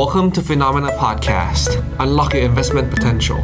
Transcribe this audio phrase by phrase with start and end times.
[0.00, 1.68] Welcome to FINNOMENA Podcast.
[2.04, 3.40] Unlock your investment potential.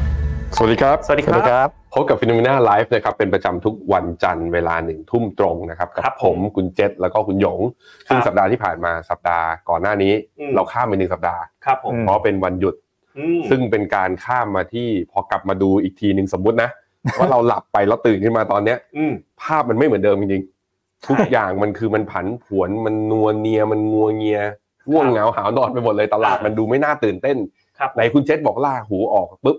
[0.56, 7.60] สวัสดีครับ สวัสดีครับ พบกับ FINNOMENA Live นะครับ เป็นประจำทุกวันจันทร์เวลาหนึ่งทุ่มตรงนะครับ กับครับผผมมคุณเจษแล้วก็คุณหยง
[8.08, 12.74] ซึ่งครับสัปดาห์ที่ผ่านมาสัปดาห์ก่อนหน้านี้อืมเราข้ามไปหนึ่งสัปดาห์ครับผมอืมเพราะเป็นวันหยุด
[13.18, 16.70] อืมซึ่งเป็นการข้ามมาที่พอกลับมาดูอีกทีหนึ่งสมมุตินะ
[17.18, 19.12] ว่าเราหลับไปแล้วตื่นขึ้นมาตอนเนี้ยอืม
[19.42, 24.42] ภาพมันไม่เหมือนเดิมจริงๆทุกใช่อย่างมันคือมันผันผวนมันนัวเนียมันงัวเงีย
[24.90, 27.36] ง่วงเหงาหาวนอนไปหมดเลยตลาดอ่ามัมันดูไม่น่าตื่นเต้น
[27.78, 29.56] ครับไหนคุณเจษบอกล่าหูออกปุ๊บ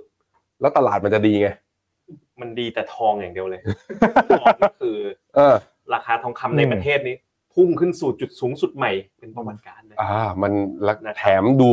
[0.61, 1.47] แล้วตลาดมันจะดีไง
[2.41, 3.61] มันดีแต่ทองอย่างเดียวเลย
[4.39, 4.97] ทองก็คือ
[5.35, 5.55] เออ
[5.93, 7.15] ราคาทองคำในประเทศนี้
[7.53, 10.51] พุ่งขึ้นสู่จุดสูงสุดใหม่เป็นประวัติการณ์เลยอ่า มัน
[10.87, 11.69] ละนะครับแถมดู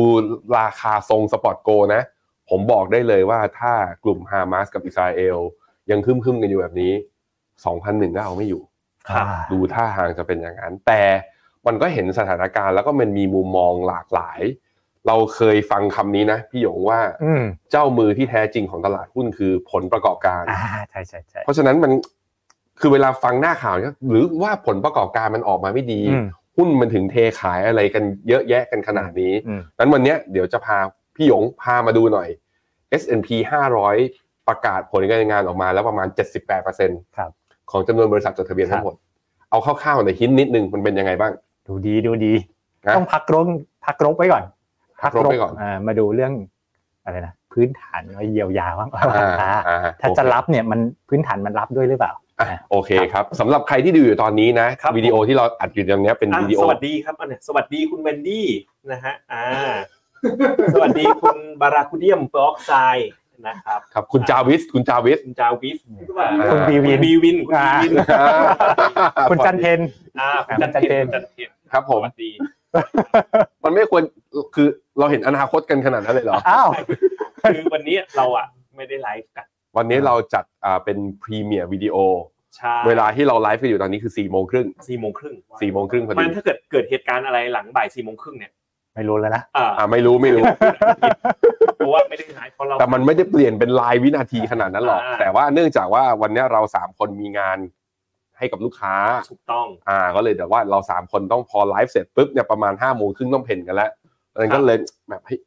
[0.59, 2.01] ราคาตรง spot gold นะ
[2.49, 3.73] ผมบอกได้เลยว่าถ้า
[4.03, 5.37] กลุ่มฮามาสกับอิสราเอล
[5.91, 6.93] ยังคึมๆกันอยู่แบบนี้
[7.53, 8.61] 2,001ก็เอาไม่อยู่
[9.09, 11.01] ครับอ่าดูท่าทางจะเป็นอย่างนั้น แต่
[11.67, 14.39] มันก็เห็นสถานการณ์แล้วก็มันมีมุมมองหลากหลาย
[15.07, 21.91] เราเคยฟังคำนี้นะพี่หยงว่าอืมเจ้ามือที่แท้จริงของตลาดหุ้นคือผลประกอบการอ่าใช่ใช่ใช่เพราะฉะนั้นมัน
[22.79, 26.25] คือเวลาฟังหน้าข่าวเนี่ยหรือว่าผลประกอบการมันออกมาไม่ดีอืม
[26.57, 30.77] หุ้นมันถึงเทขายอะไรกันเยอะแยะกันขนาดนี้อืมนั้นวันเนี้ยเดี๋ยวจะพา
[31.15, 32.29] พี่หยงพามาดูหน่อย
[33.01, 33.29] S&P
[33.89, 36.07] 500 ประกาศผลการงานออกมาแล้วประมาณ
[36.61, 37.31] 78%ครับ
[37.71, 38.95] ของจำนวนบริษัทจดทะเบียนทั้งหมด
[39.49, 41.33] เอาคร่าวๆในอยหินนิดนึงมันเป็นยังไงบ้าง
[41.69, 42.33] ดูดีดูดี
[42.85, 43.47] นะต้องพักรบ
[43.85, 44.43] พักรบไว้ก่อน
[45.01, 46.33] พักรบไว้ก่อนอ่ามาดูเรื่อง
[47.05, 49.03] อะไรนะพื้นฐานไว้เยียวยาบ้างอ่า
[49.41, 58.47] อ่าอ่าถ้าโอเคจะรับเนี่ยมันพื้นฐานมันรับด้วยหรือเปล่า อะโอเคครับสำหรับใครที่ดูอยู่ตอนนี้นะครับ วิดีโอที่เราอัดอยู่ตรงเนี้ยเป็นอะวิดีโอ สวัสดีครับอันเนี้ยสวัสดีคุณเวนดี้
[58.91, 59.45] นะฮะอ่า
[60.73, 63.09] สวัสดีคุณบาราคูเดียมเปอร์ออกไซด์
[63.47, 65.77] นะครับครับคุณจาวิสคุณจาวิส คุณจาวิส
[66.51, 69.79] คุณบีวินคุณบีวินคุณบีวินอ่า คุณจันเพน
[70.19, 72.31] อ่าคุณจันเพนคุณจันเพน ครับผม สวัสดี
[73.63, 74.03] มันไม่ควร
[74.55, 74.67] คือ
[74.99, 76.69] เราเห็นอนาคตกันขนาดนั้นเลยเหรอ อ้าว
[77.41, 78.45] คือวันนี้เราอะ
[78.77, 79.45] ไม่ได้ไลฟ์กัน
[79.77, 81.95] วันนี้เราจัดอ่าเป็น premiere วิดีโอ
[82.57, 88.51] ใช่เวลาที่เราไลฟ์กันอยู่ตอนนี้คือ4ี่โมงครึ่งสี่โมงครึ่งสี่โมงครึ่งพอมัดีนถ้าเกิดเกิดเหตุการณ์อะไรหลังบ่ายสี่โมงครึ่งเนี่ย
[88.95, 90.43] ไม่รู้แล้วนะ อ่า อ่าไม่รู้ไม่รู้
[91.77, 97.57] เพราะว่าไม่ได้ไลฟ์เพราะเรา แต่มันไม่ได้เปลี่ยนเป็นลายวินาทีขนาดนั้นหรอกอ่าแต่ว่าเนื่องจากว่าวันนี้เราสามคนมีงาน
[98.39, 98.95] ให้กับลูกค้า
[99.31, 103.91] ถูกต้องอ่าก็เลยแต่ว่าเราสามคนต้องพอไลฟ์เสร็จปุ๊บเนี่ยประมาณห้าโมงครึ่งต้องเพ่นกันแล้ว
[104.37, 104.77] นั้นก็เลย
[105.09, 105.39] แบบเฮ้ย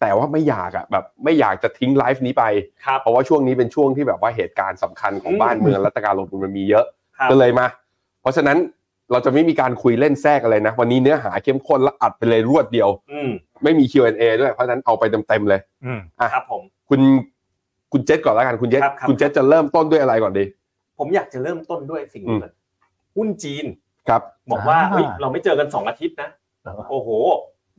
[0.00, 2.44] แต่ว่าไม่อยากอะแบบไม่อยากจะทิ้งไลฟ์นี้ไป
[2.86, 6.84] ครับเพราะว่าช่วงนี้เป็นช่วงที่แบบว่าเหตุการณ์สำคัญของอืมบ้านเมืองและการลงทุนมันมีเยอะ
[7.18, 7.66] ครับก็เลยมา
[8.22, 8.58] เพราะฉะนั้น
[9.12, 13.30] เราจะไม่มีการคุยเล่นแทรกอะไรนะ วันนี้เนื้อหาเข้มข้นและอัดไปเลยรวดเดียวอืม
[13.64, 17.00] ไม่มี Q&A ด้วยเพราะฉะนั้นเอาไปเต็มๆเลยอืมอะครับผมคุณ
[17.92, 20.44] คุณเจษก่อนแล้วกันคุณเจษครับครับคุณเจษจะเริ่มต้นด้วยอะไรก่อนดี
[21.00, 22.52] ผมอยากจะเริ่มต้นด้วยสิ่งอืนี้มก่อน
[23.16, 23.64] หุ้นจีน
[24.08, 26.30] ครับบอกว่าอ่าเฮ้ยเราไม่เจอกันสองอาทิตย์นะ
[26.90, 27.08] โอ้โห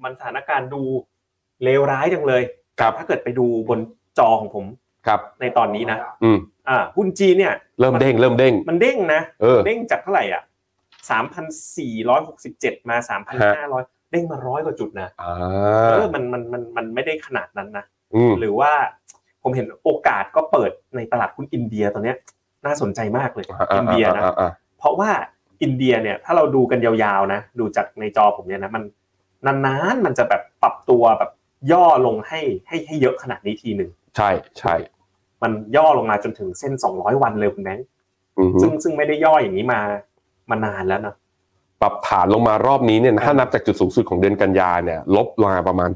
[0.04, 0.82] มันสถานการณ์ดู
[1.64, 2.44] เลวร้ายจังเลย
[2.80, 3.80] ครับถ้าเกิดไปดูบน
[4.20, 4.66] จอของผม
[5.08, 6.38] ครับ ในตอนนี้นะอืม
[6.70, 10.44] อ่าหุ้นจีนเนี่ย เริ่มเด้งเริ่มเด้ง มันเด้งนะเออเด้งจากเท่าไหร่อะ
[11.10, 11.46] สามพัน
[11.78, 15.34] สี่ร้อยหกสิบเจ็ดมาสามพันห้าร้อยเด้งมาร้อยกว่าจุดนะอ่า
[15.90, 18.72] เออมันมันมันมันไม่ได้ขนาดนั้นนะอืมหรือว่า
[19.44, 22.18] ผมเห็นโอกาสก็เปิดในตลาดหุ้นอินเดียตอนเนี้ย
[22.66, 23.46] น่าสนใจมากเลย
[23.76, 25.12] อินเดียนะอ่าอ่าเพราะว่า
[25.64, 28.84] อินเดียเนี่ยถ้าเราดูกันยาวๆนะดูจากในจอผมเนี่ยนะมัน
[29.66, 31.32] นานๆมันจะแบบปรับตัวแบบ
[31.72, 34.30] ย่อลงให้ให้ให้เยอะขนาดนี้ทีหนึ่งใช่
[34.60, 34.76] ใช่
[35.44, 37.88] มันย่อลงมาจนถึงเส้น200วันเลยคุณแบงค์
[38.40, 39.80] อือฮึซึ่งซึ่งไม่ได้ย่ออย่างนี้มา
[40.50, 41.16] มานานแล้วนะ
[41.82, 45.90] ปรับฐานลงมารอบนี้เนี่ยถ้านับจากจุดสูงสุดของเดือนกันยาเนี่ย ลบลงมาประมาณ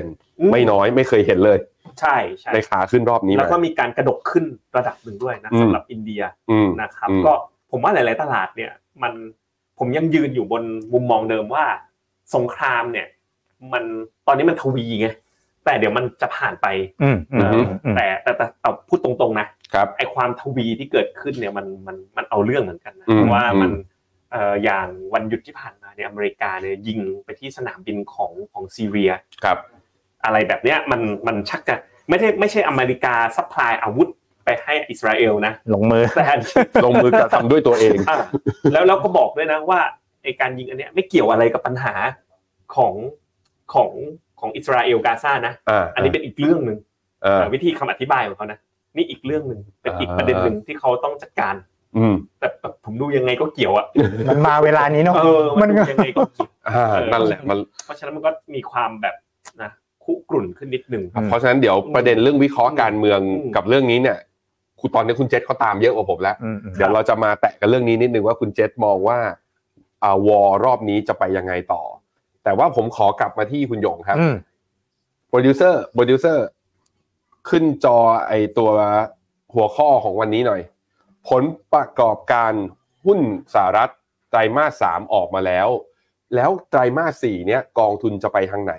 [0.00, 1.58] 7%ไม่น้อยไม่เคยเห็นเลย
[2.00, 4.44] ใช่ใช่ในขาขึ้นรอบนี้แล้วมาก็มีการกระดกขึ้น
[4.76, 7.32] ระดับหนึ่งด้วยนะอืมสำหรับอินเดียอืมนะครับอืมก็
[7.70, 9.12] ผมว่าหลาย ๆ ตลาดเนี่ยมัน
[9.78, 11.64] ผมยังยืนอยู่บนมุมมองเดิมว่า
[12.34, 13.06] สงครามเนี่ย
[13.72, 13.84] มัน
[14.26, 15.08] ตอนนี้มันทวีไง
[15.64, 16.66] แต่เดี๋ยวมันจะผ่านไป
[17.02, 23.70] อืมอืมเอออืมแต่แต่แต่เอาพูดตรงๆนะครับไอความทวีที่เกิดขึ้นเนี่ยมันมันมันเอาเรื่องเหมือนกันนะอืมเพราะว่าอืมมัน
[24.32, 29.12] เอ่ออย่างวันหยุดที่ผ่านมาเนี่ยอเมริกาเนี่ยยิงไปที่สนามบินของของซีเรีย
[29.44, 29.58] ครับ
[30.24, 31.76] อะไรแบบเนี้ยมันมันชักจะ
[32.08, 34.08] ไม่ได้ไม่ใช่อเมริกา supply อาวุธ
[34.44, 36.24] ไปให้อิสราเอลนะลงมือแต่
[36.84, 38.16] ลงมือกระทำด้วยตัวเองอะ
[38.72, 39.80] แล้วแล้วก็บอกด้วยนะว่า
[40.22, 41.94] ไอการยิงอันเนี้ยไม่เกี่ยวอะไรกับปัญหา
[42.74, 42.94] ของ
[43.74, 43.90] ของ
[44.40, 46.78] ของอิสราเอลกาซานะอ่าอันนี้เป็นอีกเรื่องหนึ่ง
[47.24, 48.58] อ่าวิธีคำอธิบายของเขานะ
[48.96, 51.54] นี่อีกเรื่องหนึ่งเป็นอีกอ่าประเด็นหนึ่งที่เขาต้องจัดการ
[51.96, 53.86] อืมแต่แบบผมดูยังไงก็เกี่ยวอะ
[54.30, 59.29] มันมาเวลานี้เนาะเออมันมันดูก็ยังไงก็เกี่ยวอ่าเออนั่นแหละมันเพราะฉะนั้นมันก็มีความแบบนะ
[60.10, 64.18] คุกรุ่นขึ้นนิดหนึ่งอืมเพราะฉะนั้นเดี๋ยวประเด็นเรื่องวิเคราะห์การเมืองอืมกับเรื่องนี้เนี่ย
[64.80, 69.18] คุณตอนนี้คุณเจษเขาตามเยอะกว่าผมแล้วอืมอืมเดี๋ยวเราจะมาแตะกันเรื่องนี้นิดนึงว่าคุณเจษมองว่า
[70.02, 71.82] อ่าวอรอบนี้จะไปยังไงต่อ
[72.44, 74.34] แต่ว่าผมขอกลับมาที่คุณหยงครับอืม
[75.28, 76.46] โปรดิวเซอร์โปรดิวเซอร์
[77.48, 77.98] ขึ้นจอ
[78.28, 78.70] ไอตัว
[79.54, 80.60] หัวข้อของวันนี้หน่อย
[81.28, 81.42] ผล
[81.74, 82.52] ประกอบการ
[83.04, 83.20] หุ้น
[83.54, 83.90] สหรัฐ
[84.30, 85.68] ไตรมาสสามออกมาแล้ว
[86.34, 88.74] แล้วไตรมาสสี่เนี้ยกองทุนจะไปทางไหน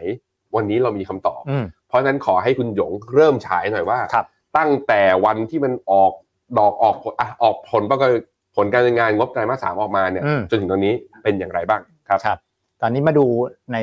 [0.56, 4.26] วันนี้เรามีคำตอบอืมเพราะฉะนั้นขอให้คุณหยงเริ่มฉายหน่อยว่าครับ
[4.58, 6.14] ตั้งแต่วันที่มันออก
[6.58, 8.12] ดอกออกผลอะออกผลประกอบ
[8.56, 10.94] ผลการดำเนินงานงบไตรมาสสามออกมาเนี่ยอืมจนถึงตอนนี้
[11.24, 12.38] เป็นอย่างไรบ้างครับครับ
[12.82, 13.26] ตอนนี้มาดู
[13.74, 13.78] ใน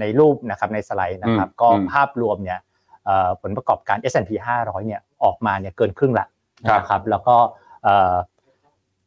[0.00, 2.58] ในรูปนะครับในสไลด์นะครับอืมก็อืมภาพรวมเนี่ย
[3.04, 4.30] เอ่อผลประกอบการ S&P
[4.62, 6.26] 500เนี่ยออกมาเนี่ยเกินครึ่งละ
[6.68, 7.36] ครับนะครับ แล้วก็
[7.82, 8.14] เอ่อ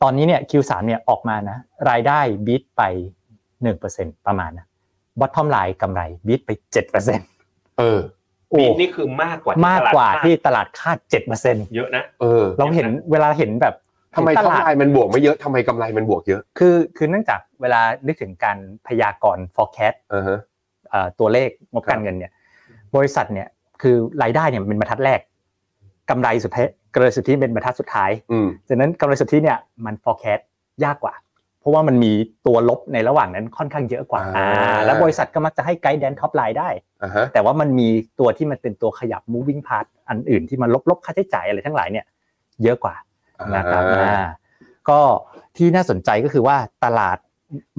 [0.03, 1.57] ตอนนี้เนี่ย Q3 เนี่ยออกมานะ
[1.89, 2.81] รายได้บีทไป
[3.57, 4.65] 1%ประมาณนะ
[5.19, 6.49] bottom line กำไรบีทไป
[7.13, 7.99] 7%เออ
[8.49, 10.97] โอ้ปีนี่คือมากกว่าที่มากตลดกว่าคดที่ตลาดคาด
[11.37, 13.75] 7%เยอะนะเออเราเห็นเวลาเห็นแบบ
[14.15, 18.57] ทำไมตกำลาดไรมันบวกไม่เยอะทำไมกำไรมันบวกเยอะ คือคือเนื่องจากเวลานึกถึงการ
[18.87, 20.39] พยากรณ์ forecast อ่าฮะ
[20.89, 22.31] เอ่อตัวเลขงบครับการเงินเนี่ย
[22.95, 23.47] บริษัทเนี่ย
[23.81, 25.19] คือรายได้เนี่ยเป็นบรรทัดแรก
[26.09, 30.41] กำไรสุดท้ายกำไรสุทธิเป็นบรรทัดสุดท้ายอืมฉะนั้นกำไรสุทธิเนี่ยมัน forecast
[30.83, 31.13] ยากกว่า
[31.59, 32.11] เพราะว่ามันมี
[32.47, 36.69] ตัวลบในระหว่างนั้นค่อนข้างเยอะกว่าอ่าอ่าแล้วบริษัทก็มักจะให้ guidance top line ได้
[37.03, 37.87] อ่าฮะแต่ว่ามันมี
[38.19, 42.05] ตัวที่มันเป็นตัวขยับ moving part อันอื่นที่มันลบลบค่าใช้จ่ายอะไรทั้งหลายเนี่ย
[42.63, 42.95] เยอะกว่า
[43.55, 44.25] นะครับอ่าอ่า
[44.89, 44.99] ก็
[45.57, 47.17] ที่น่าสนใจก็คือว่าตลาด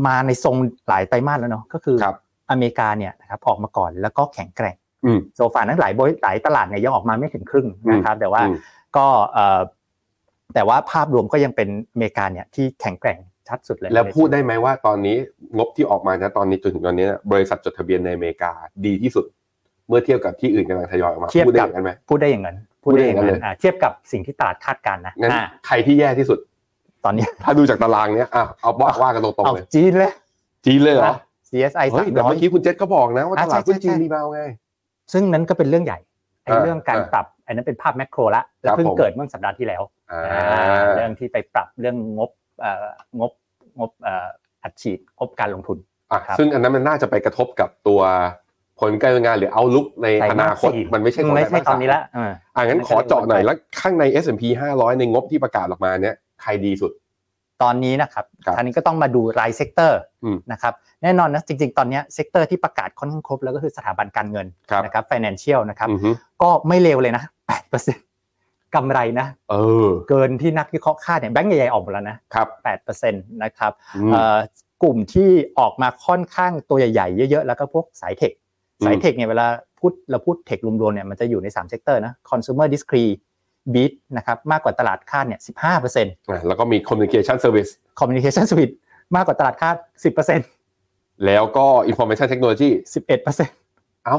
[0.06, 0.56] มาในทรง
[0.88, 2.16] หลายไตรมาสแล้วเนาะก็คือครับ
[2.50, 8.56] อเมริกาเนี่ยนะครับออกมาก่อนแล้วก็แข็งแกร่งอืม so far นั้นหลายบริหลายตลาดเนี่ยยังออกมาไม่ถึงครึ่งนะครับ แต่ว่าอืม
[8.96, 9.60] ก็เอ่อ
[10.54, 13.18] แต่ว่าภาพรวมก็ยังเป็นอเมริกาเนี่ยที่แข็งแกร่ง
[13.50, 15.16] ชัดสุดเลย แล้วพูดได้ไหมว่าตอนนี้
[15.56, 18.52] งบที่ออกมานะตอนนี้จนถึงตอนนี้นะบริษัทจดทะเบียนในอเมริกา
[18.86, 19.24] ดีที่สุด
[19.88, 26.38] เมื่อเทียบกับที่อื่นกำลังทยอยออกมาเทียบพูดได้กัอบย่างนั้นไหมพูดได้อย่างนั้นพูดได้อย่างนั้นเลยอ่าเทียบกับสิ่งที่ตลาดคาดการณ์นะงั้นอ่าใครที่แย่ที่สุด
[27.04, 30.12] ตอนนี้ถ้าดูจากตารางเนี้ยอะเอาว่าว่ากันตรงเอาๆเลยจีนเลย
[30.66, 31.18] จีนเลยเหรอนะ
[31.50, 34.40] CSI เฮ้ยสามแต่ร้อยเมื่อกี้คุณเจษก็บอกนะว่าตอะลาดใช่หุ้นจีนใช่รีบาวไง
[35.12, 35.98] ซึ่งนั้นก็เป็นเรื่องใหญ่
[36.44, 40.20] ไอ้อ่าเรื่องการอ่าปรับอันนั้นเป็นภาพแมกโรละแล้วครับเพิ่งผมเกิดเมื่อสัปดาห์ที่แล้วอ่า
[40.96, 42.30] เรื่องที่ไปปรับเรื่องงบ
[42.60, 42.86] เอ่อ
[43.20, 43.30] งบ
[43.78, 44.28] งบเอ่อ
[44.62, 45.78] อัดฉีดงบการลงทุน
[46.12, 48.00] อะครับซึ่งอันนั้นมันน่าจะไปกระทบกับตัว
[48.80, 54.42] ผลการดำเนินงานหรือเอาลุกในไตรอมาสนาคตสี่มันไม่ใช่ของไม่ใช่ไตรมาสตอนนี้สามละอ่าอะงั้นไม่ขใช่อเจาะหน่อยไม่ใช่แล้วข้างใน S&P
[54.76, 56.92] 500 ในงบที่ประกาศออกมาเนี่ยใครดีสุด
[57.62, 66.10] ตอนนี้นะครับครับท่านี้ก็ต้องมาดูรายเซกเตอร์อืมนะครับแน่นอนนะจริง ๆ ตอนเนี้ sector ที่ประกาศค่อนข้างครบแล้วก็คือสถาบันการเงินครับนะครับ financial นะครับอือฮึ
[66.42, 67.22] ก็ไม่เลวเลยนะ
[67.70, 68.09] 8%
[68.74, 69.56] กำไรนะเอ
[69.86, 72.48] อเกินที่นักวิเคราะห์คาดเนี่ยแบงก์ใหญ่ๆออกหมดแล้วนะครับ
[72.90, 74.38] 8%นะครับอืมเอ่อ
[74.82, 78.32] กลุ่มที่ออกมาค่อนข้างตัวใหญ่ๆเยอะๆ แล้วก็พวกสาย tech
[78.80, 79.46] อืมสาย tech เนี่ยเวลา
[79.80, 83.14] พูดเราพูด tech รวมๆเนี่ยมันจะอยู่ใน3เซกเตอร์นะ consumer discrete
[83.74, 87.70] beat นะครับมากกว่าตลาดคาดเนี่ย15%อะแล้วก็มี communication service
[88.00, 88.74] communication suite
[89.16, 89.76] มากกว่าตลาดคาด
[90.50, 92.68] 10%แล้วก็ information technology
[93.24, 94.16] 11%เอ้า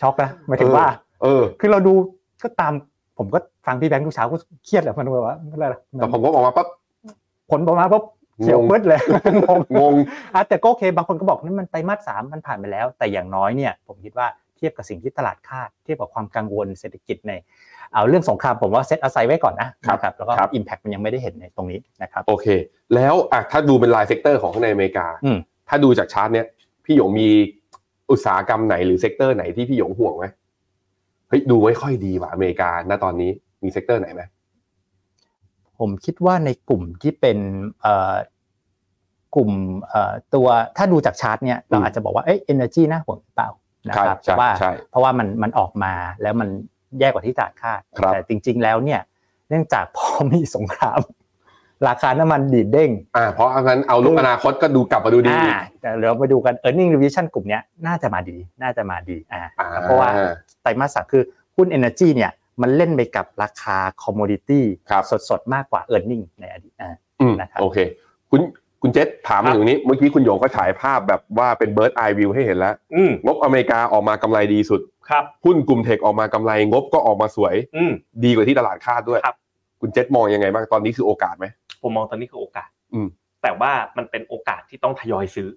[0.00, 0.86] ช็อกนะหมายถึงว่า
[1.22, 1.94] เออ คือเราดู
[2.44, 2.72] ก็ตาม
[3.18, 6.66] ผมก็ฟังพี่แบงค์ทุกเช้าก็เครียดแหละมันแบบว่าอะไรล่ะแต่ผมก็บอกมาปั๊บ
[7.50, 8.04] ผลออกมาปุ๊บ
[8.42, 9.00] เขียวงงมืดเลย
[9.44, 9.94] งงงง
[10.34, 17.32] อะแต่ก็โอเคบางคนก็บอกนั่นมันไตรมาสสามมันผ่านไปแล้ว แต่อย่างน้อยเนี่ย ผมคิดว่าเทียบกับสิ่งที่ตลาดคาด เทียบกับความกังวลเศรษฐกิจใน
[17.92, 22.46] เอาเรื่องสงครามผมว่า set aside ไว้ก่อนนะครับนะครับแล้วก็ครับ impact มันยังไม่ได้เห็นในตรงนี้นะครับโอเค
[22.94, 26.46] แล้วอะถ้าดูเป็นราย sector ของข้างในอเมริกาอืมถ้าดูจากชาร์ตเนี้ย
[26.84, 27.28] พี่หยงมี
[28.10, 30.24] อุตสาหกรรมไหนหรือ sector ไหนที่พี่หยงห่วงไหม
[31.32, 33.30] เฮ้ยดูไม่ค่อยดีว่ะอเมริกาณตอนนี้
[33.62, 34.22] มี sector ไหนไหม
[35.78, 37.38] ผมคิดว่าในกลุ่มที่เป็น
[37.82, 38.14] เอ่อ
[39.34, 39.50] กลุ่ม
[39.88, 40.46] เอ่อตัว
[40.76, 43.50] ถ้าดูจากชาร์ตเนี่ยเราอาจจะบอกว่าเอ้ย energy น่าห่วงหรือเปล่า
[43.88, 46.48] นะครับใช่เพราะว่าใช่เพราะว่ามันมันออกมาแล้วมัน
[47.00, 49.00] แย่กว่าที่ตลาดคาดครับแต่จริง ๆ แล้วเนี่ย
[49.48, 51.00] เนื่องจากพอมีสงคราม
[51.88, 60.08] ราคาน้ำมันดีดเด้งอ่าเพราะงั้นเอาลุกอนาคตก็ดูกลับมาดูดีอ่าแต่เดี๋ยวมาดูกัน earning revision กลุ่มเนี้ยน่าจะมาดีน่าจะมาดีอ่าอ่าเพราะว่า
[60.62, 61.22] ไตรมาสสามคือ
[61.56, 62.30] หุ้น energy เนี่ย
[62.62, 64.60] มันเล่นไปกับราคา commodity
[64.90, 67.78] ครับสดๆ มากกว่า earning ในอดีตอ่าอืมนะครับโอเค
[68.30, 68.40] คุณ
[68.82, 77.92] คุณเจษถามครัมาบถึงนี้ เมื่อกี้คุณหยงก็ฉายภาพแบบว่าเป็น bird eye view ให้เห็นแล้วอืมงบอเมริกาออกมากำไรดีสุดครับหุ้นกลุ่มเทคออกมากำไรงบก็ออกมาสวยอืม
[78.24, 79.20] ดีกว่าที่ตลาดคาดด้วย
[79.82, 81.46] ครับคุณเจษมองยังไงบ้างตอนนี้คือโอกาสไหม
[81.82, 83.08] ผมมองตอนนี้คือโอกาส อืม
[83.42, 85.48] แต่ว่ามันเป็นโอกาสที่ต้องทยอยซื้อ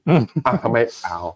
[0.46, 0.78] อะทำไม
[1.08, 1.28] อ้าว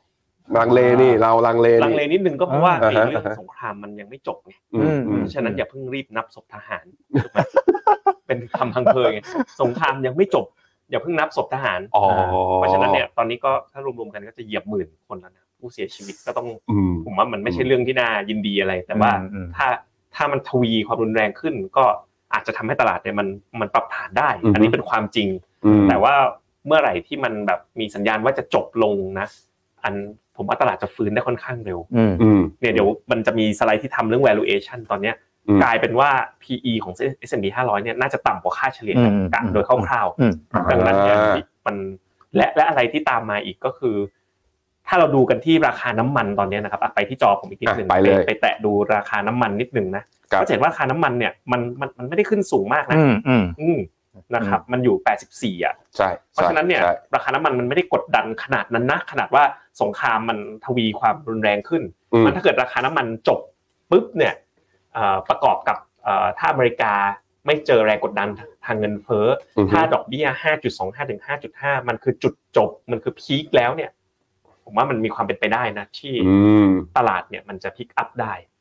[0.57, 6.85] ลังเลนี่เราลังเลลังนี่เลนิดนึงก็เพราะว่าอ่าไอ้ฮะเรื่องอ่าฮะสงครามมันยังไม่จบไงอืมอืมเพราะฉะนั้นอย่าเพิ่งรีบนับศพทหาร
[7.23, 7.37] ถูกไหม
[8.27, 9.19] เป็นคำพังเพยไง
[9.61, 10.45] สงครามยังไม่จบ
[10.89, 12.03] อย่าเพิ่งนับศพทหารอ๋อ
[12.55, 19.67] เพราะฉะนั้นเนี่ยตอนนี้ก็ถ้ารวมๆกันก็จะเหยียบหมื่นคนแล้วนะผู้เสียชีวิตก็ต้องอืมผมว่ามันไม่ใช่เรื่องที่น่ายินดีอะไร แต่ว่าอืมอืมถ้า
[20.15, 21.85] ถ้ามันทวีความรุนแรงขึ้นก็
[22.33, 23.27] อาจจะทำให้ตลาดเนี่ยมัน
[23.61, 25.27] มันปรับฐานได้อือฮึอันนี้เป็นความจริง
[25.65, 26.13] อืมแต่ว่า
[26.65, 29.27] เมื่อไหร่ที่มันแบบมีสัญญาณว่าจะจบลงนะ
[29.83, 29.93] อัน
[30.35, 35.15] ผผมว่าตลาดจะฟื้นได้ค่อนข้างเร็วอืมอืมเนี่ยเดี๋ยวมันจะมีสไลด์ที่ทำเรื่อง valuation ตอนเนี้ย
[35.47, 36.09] อืมกลายเป็นว่า
[36.43, 36.93] PE ของ
[37.27, 41.17] S&P 500 เนี่ยน่าจะต่ำกว่าค่าเฉลี่ยอืมกะอืมโดยคร่าวอืมๆดังนั้นเนี่ย
[41.65, 41.75] มัน
[42.35, 43.95] และและอะไรที่ตามมาอีกก็คือ
[44.87, 53.79] ถ้าเราดูกันที่ราคาน้ำมันตอนเนี้ยนะครับอะไปที่จอผมอีกนิดหนึ่งอะไปเลยไปแตะดูราคาน้ำมันนิดหนึ่งนะครับ ก็จะเห็นว่าราคาน้ำมันเนี่ยมันมันมันไม่ได้ขึ้นสูงมากนะอืมอืมอืม
[54.35, 54.95] นะครับมันอยู่
[55.31, 59.43] 84อะใช่เพราะฉะนั้นเนี่ยใช่ราคาน้ำมันมันไม่ได้กดดันขนาดนั้นนะขนาดว่า
[59.81, 61.83] สงครามมันทวีความรุนแรงขึ้น
[62.13, 63.39] อืมมันถ้าเกิดราคาน้ำมันจบ
[63.91, 64.33] ปุ๊บเนี่ย
[64.93, 66.93] เอ่อประกอบกับเอ่อถ้าอเมริกา
[67.45, 68.29] ไม่เจอแรงกดดัน
[68.65, 70.25] ทางเงินเฟ้อออฮึถ้าดอกเบี้ย
[70.67, 71.21] 5.25ถึง
[71.53, 73.91] 5.5 มันคือจุดจบมันคือพีคแล้วเนี่ย
[74.63, 76.67] ผมว่ามันมีความเป็นไปได้นะที่อืม
[76.97, 78.58] ตลาดเนี่ยมันจะพิกอัพได้อืม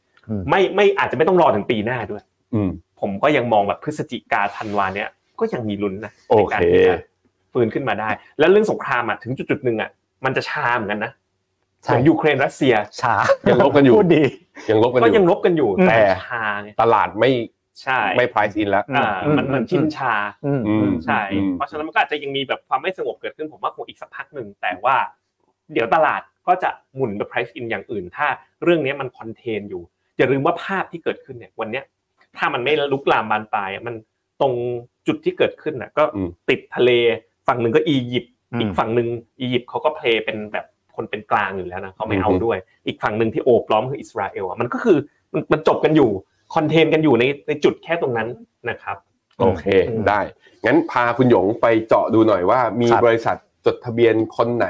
[0.50, 2.22] ไม่ไม่อาจจะไม่ต้องรอถึงปีหน้าด้วย
[2.54, 2.70] อืม
[3.00, 5.08] ผมก็ยังมองแบบพฤศจิกาธันวาเนี่ย
[5.40, 6.94] ก็ยังมีลุ้นนะโอในเคการที่จะ
[7.52, 9.90] ฟื้นขึ้นมาได้ แล้วเรื่องสงครามอะถึงจุดๆหนึ่งอะ
[10.24, 11.12] มันจะชาเหมือนกันนะ
[11.82, 13.14] เหใช่มือนยูเครนรัสเซียช้า
[13.48, 14.22] ยังลบกันอยู่พูดดี
[14.70, 17.30] ยังลบกันอก็ยู่ยังลบกันอยู่อืมแต่ชาไงตลาดไม่
[17.82, 20.14] ใช่ไม่ price in แล้วอ่าอืมมันมันชินชา
[20.46, 24.96] อืมอืมใช่อืมเพราะฉะนั้นมันก็อาจจะยังมีแบบความไม่สงบเกิดขึ้นผมว่าคงอีกสักพักหนึ่งแต่ว่า
[25.72, 28.26] เดี๋ยวตลาดก็จะหมุนไป price in อย่างอื่น ถ้า
[28.62, 29.82] เรื่องนี้มัน contain อยู่
[30.18, 31.84] อย่าลืมว่าภาพที่เกิดขึ้นเนี่ยวันเนี้ย
[32.36, 33.94] ถ้ามันไม่ลุกลามบานปลายอะมัน
[34.40, 34.54] ตรง
[35.06, 36.90] จุดที่เกิดขึ้นน่ะก็อืมติดทะเล
[37.46, 39.08] ฝั่งหนึ่งก็อียิปต์อืมอีกฝั่งหนึ่ง
[39.40, 44.98] อียิปต์เขาก็ play เป็นแบบคนเป็นกลางอยู่แล้วนะเขาไม่เอาด้วย อีกฝั่งหนึ่งที่โอบล้อมคืออิสราเอลอะมันก็คือ
[45.32, 46.10] มันมันจบกันอยู่
[46.54, 48.28] contain กันอยู่ในในจุดแค่ตรงนั้น
[48.70, 48.96] นะครับ
[49.40, 50.20] โอเคอืมได้
[50.66, 54.66] งั้นพาคุณหยงไปเจาะดูหน่อยว่ามีครับบริษัทจดทะเบียนคนไหน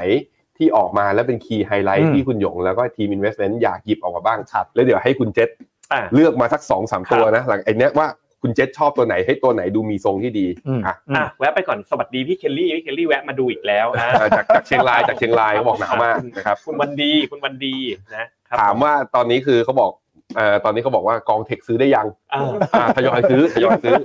[0.59, 5.49] ที่ออกมาแล้วเป็นคีย์ไฮไลอืท์มที่คุณหยง แล้วก็ทีม Investment อยากหยิบออกมาบ้างครับแล้วเดี๋ยวให้คุณเจษ
[5.91, 8.07] อ่าเลือกมาสักสองสามครับตัวนะหลังไอ้เนี้ยว่า
[8.41, 17.75] คุณเจษชอบตัวไหนให้ตัวไหนดูมีทรงที่ดีอืมอะอะแวะไปก่อนสวัสดีพี่เคลลี่พี่เคลลี่แวะมาดูอีกแล้วนะอ่าจากจากเชียงรายจากเชียงรายเขาบอกหนาวมากนะครับคุณวันดีคุณวันดี
[18.15, 23.95] นะครับถามว่าตอนนี้คือเขาบอกเอ่อตอนนี้เขาบอกว่ากองเทคซื้อได้ยังเอออ่าทยอยซื้อทยอยซื้อ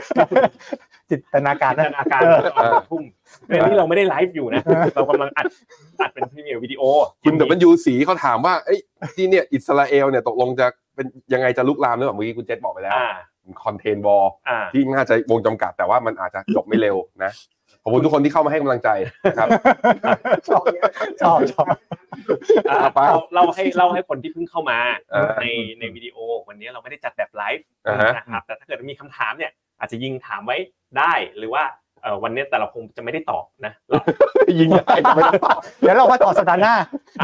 [1.10, 2.20] จินตนาการจินนะตนาการ
[2.56, 3.02] ตอนทุ่ม
[3.46, 4.62] เป็นที่เราไม่ได้ไลฟ์อยู่นะ
[4.94, 5.44] เรากำลังอัด
[6.00, 6.82] อัดเป็น premiere วิดีโอ
[7.24, 8.80] คุณแต่มันยูสีเขาถามว่าเอ้ย
[9.16, 13.08] ที่เนี่ยอิสราเอลเนี่ยตกลงจะเป็นยังไงจะลุกลามหรือเปล่าเมื่อกี้คุณเจษบอกไปแล้วอ่า
[13.64, 17.32] contain war อ่าที่น่าจะวงจำกัดแต่ว่ามันอาจจะจบไม่เร็วนะ
[17.84, 18.88] ขอบคุณทุกคนที่เข้ามาให้กำลังใจ
[19.30, 19.48] นะครับ
[20.48, 20.62] ชอบ
[21.20, 21.66] ชอบชอบ
[22.70, 24.78] อ่าเอาไปเราเราให้เราให้คนที่เพิ่งเข้ามา
[25.14, 25.46] อ่า ใน
[25.78, 26.16] ในวิดีโอ
[26.48, 30.56] วันนี้เราไม่ได้จัดแบบไลฟ์อ่าฮะ นะครับแต่ถ้าเกิดมีคำถามเนี่ย อาจจะยิงถามไว้
[30.98, 31.64] ได้หรือว่า
[32.02, 33.98] เอ่อวันนี้แต่เราคงจะไม่ได้ตอบนะเรา
[34.60, 36.74] ยิงได้ก็ไม่ต้องตอบเดี๋ยวเรามาต่อสัปดาห์หน้า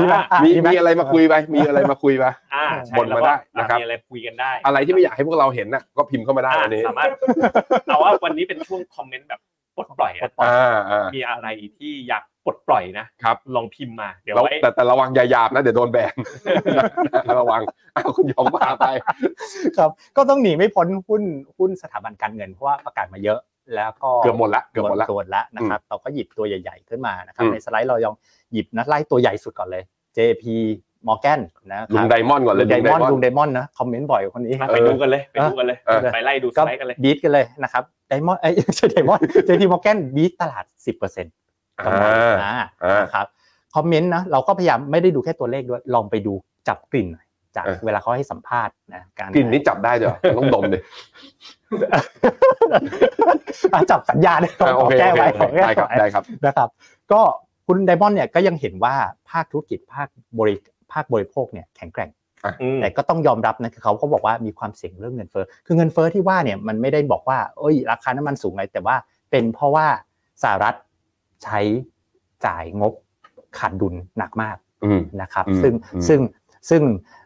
[0.00, 2.25] ดีไหมอะมีดีไหมีอะไรมาคุยไปมีอะไรมาคุยไป
[2.55, 7.09] อ่าใช่บ่นมาได้นะครับ มีอะไรคุยกันได้อะไรที่ไม่อยากให้พวกเราเห็นน่ะก็พิมพ์เข้ามาได้อ่าอันนี้ สามารถ
[7.87, 11.46] เอาว่าวันนี้เป็นช่วงคอมเมนต์แบบป ลดปล่อยอะอ่าอ่ามีอะไร
[11.78, 16.14] ที่อยากปลดปล่อยนะครับ ลองพิมพ์มา เดี๋ยวแล้วไว้แต่แต่ระวังอย่าหยาบนะเดี๋ยวโดนแบน
[17.40, 17.62] ระวัง
[17.96, 18.87] อ้าวคุณยอมมาไป
[19.78, 21.22] ครับ ก็ต้องหนีไม่พ้นหุ้น
[21.58, 23.40] หุ้นสถาบันการเงินเพราะว่าประกาศมาเยอะ
[23.75, 28.14] แล้วก็เกือบหมดละเกือบหมดละตัวละนะครับเราก็หยิบตัวใหญ่ ๆ ขึ้นมานะครับอืมในสไลด์เรายอง
[28.52, 29.82] หยิบนะไล่ตัวใหญ่สุดก่อนเลย
[30.16, 30.44] JP
[31.09, 31.40] Morgan
[31.71, 40.64] นะคลุรังบไดมอนด์ก่อนเลยไดลุงมอนด์ Diamond ลุงไดมอนด์นะคอมเมนต์บ่อยกว่าคนนี้มาไปดูกันเลยไปดูกันเลยเออไปไล่ดูสก็ไลด์กันเลยบีทกันเลยนะครับไดมอนด์ไอ้ยไม่ใช่ไดมอนด์ JP Morgan บีทตลาด
[41.25, 42.52] 10%กำไรอ่าอ่า
[42.85, 43.26] อ่านะครับ
[43.75, 46.33] คอมเมนต์นะเราก็พยายามไม่ได้ดูแค่ตัวเลขด้วยลองไปดู
[46.69, 47.26] จับกลิ่นหน่อย
[47.57, 50.78] จากเออเวลาเขาให้สัมภาษณ์นะการกลิ่นนี้จับได้เดี๋ยวต้องดมดิ
[53.73, 56.69] อะจับสัญญาณอ่าขโออเคแก้โอเคไว้ขอแก้ได้ครับไว้ได้ครับนะครับ
[57.12, 57.21] ก็
[57.66, 58.95] คุณไดมอนด์เนี่ยก็ยังเห็นว่า
[59.30, 60.57] ภาคธุรกิจภาคบริ
[60.92, 62.11] ภาคบริโภคเนี่ยแข็งแกร่ง
[62.62, 68.97] อืมแต่ก็ต้องยอมรับนะคือเขาก็บอกว่ามีความเสี่ยงเรื่องเงินเฟ้อคือเงินเฟ้อที่ว่าเนี่ยมันไม่ได้บอกว่าเอ้ยราคาน้ำมันสูงไงแต่ว่า
[69.30, 69.87] เป็นเพราะว่า
[70.42, 70.75] สหรัฐ
[71.44, 71.61] ใช้
[72.47, 72.92] จ่ายงบ
[73.59, 76.20] ขาดดุลหนักมากอืมนะครับอืมซึ่งอืมซึ่ง
[76.70, 76.82] ซึ่ง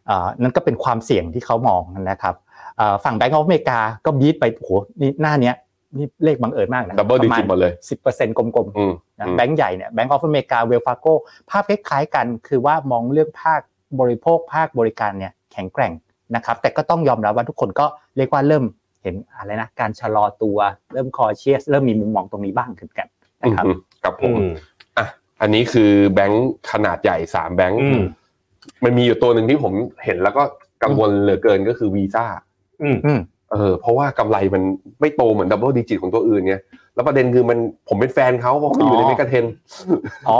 [0.06, 2.34] เอ่อนั่นก็เป็นความเสี่ยงที่เขามองนะครับ
[2.76, 5.54] เอ่อฝั่ง Bank of America ก็ beat ไปโอ้โหนี่หน้าเนี้ย
[5.98, 11.06] นี่เลขบังเอิญมากนะ double digit หมดเลยสิบเปอร์เซ็นต์กลมอืมๆนะอืมแบงก์ใหญ่เนี่ย Bank of America Wells Fargo
[11.50, 13.60] ภาพคล้ายๆกันคือว่ามองเรื่องภาค
[14.00, 15.92] บริโภคภาคบริการเนี่ยแข็งแกร่ง
[16.34, 17.86] นะครับแต่ก็ต้องยอมรับว่าทุกคนก็
[18.16, 18.64] เรียกว่าเริ่ม
[19.02, 20.58] เห็นอะไรนะการชะลอตัว
[20.92, 23.08] เริ่ม cautious เริ่มมีมุมมองตรงนี้บ้างขึ้นกัน
[23.42, 24.52] นะครับอืมครับผอืมม
[24.98, 25.06] อะ
[25.40, 28.02] อันนี้คือแบงค์ขนาดใหญ่สามแบงค์อืม
[28.84, 29.72] มันมีอยู่ตัวหนึ่งที่ผม
[30.04, 30.42] เห็นแล้วก็
[30.82, 32.24] กังวลเหลือเกินก็คือวีซ่า
[32.82, 33.20] อืมอืม
[33.52, 34.62] เออเพราะว่ากำไรมัน
[35.00, 36.54] ไม่โตเหมือน double digit ของตัวอื่นไง
[36.94, 37.58] แล้วประเด็นคือมัน
[37.88, 39.44] ผมเป็นแฟนเขาเพราะเขาอยู่ในอ๋อ MEGA 10
[40.28, 40.38] อ๋อ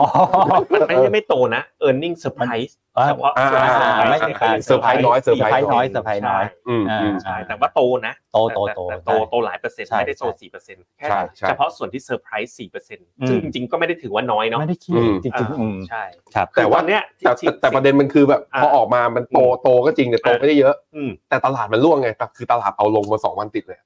[0.73, 2.73] มันไม่ใช่ไม่โตนะ earning surprise
[3.07, 16.03] เฉพาะอ่าส่วนอ่า surprise ไม่เนี่ยคือเซอร์ไพรส์น้อยเซอร์ไพรส์น้อยเซอร์ไพรส์น้อยอืมอืมใช่แต่ว่าโตนะ โตโตโตแต่โตโตหลายเปอร์เซ็นต์ใช่ไม่ได้โตใช่สี่เปอร์เซ็นต์แค่ใช่ใช่เฉพาะส่วนที่เซอร์ไพรส์สี่เปอร์เซ็นต์อืมซึ่งจริงๆก็ไม่ได้ถือว่าน้อยเนาะไม่ได้คิดอืมจริงๆอืมใช่
[16.35, 23.81] ครับแต่ว่าคือตอนเนี้ยแต่ที่แต่แต่ประเด็นมันคือแบบอ่าพอออกมามันโตโตก็จริงแต่โตอ่าไม่ได้เยอะอืมแต่ตลาดมันร่วงไงแต่คือตลาดเอาลงมาสองวันติดเลย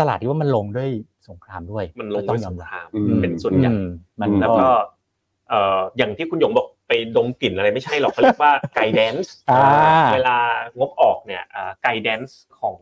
[0.00, 0.90] ตลาดที่ว่ามันลงด้วย
[1.28, 3.86] สงครามด้วย มันลงต้ด้อวยยสอมงรับครามอืมเป็นส่วนใหญ่อืม
[4.20, 4.66] มันแล้วก็
[5.48, 9.62] เอ่ออย่างที่คุณหยงบอกไปดมกลิ่นอะไรไม่ใช่หรอกเขาเรียกว่า guidance อ่า
[10.12, 10.36] เวลา
[10.78, 11.42] งบออกเนี่ย
[11.82, 12.76] guidance ของ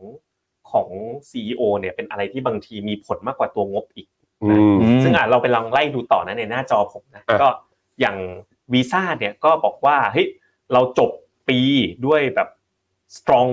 [0.71, 0.87] ของ
[1.29, 4.07] CEO เนี่ยเป็นอะไรที่บางทีมีผลมากกว่าตัวงบอีก
[4.43, 7.47] อืมซึ่งอะเราไปลองไล่ดูต่อนะในหน้าจอผมนะอะก็
[7.99, 8.17] อย่าง
[8.73, 10.27] วีซ่าเนี่ยก็บอกว่าเฮ้ย
[10.73, 11.11] เราจบ
[11.49, 11.59] ปี
[12.05, 12.49] ด้วยแบบ
[13.17, 13.51] strong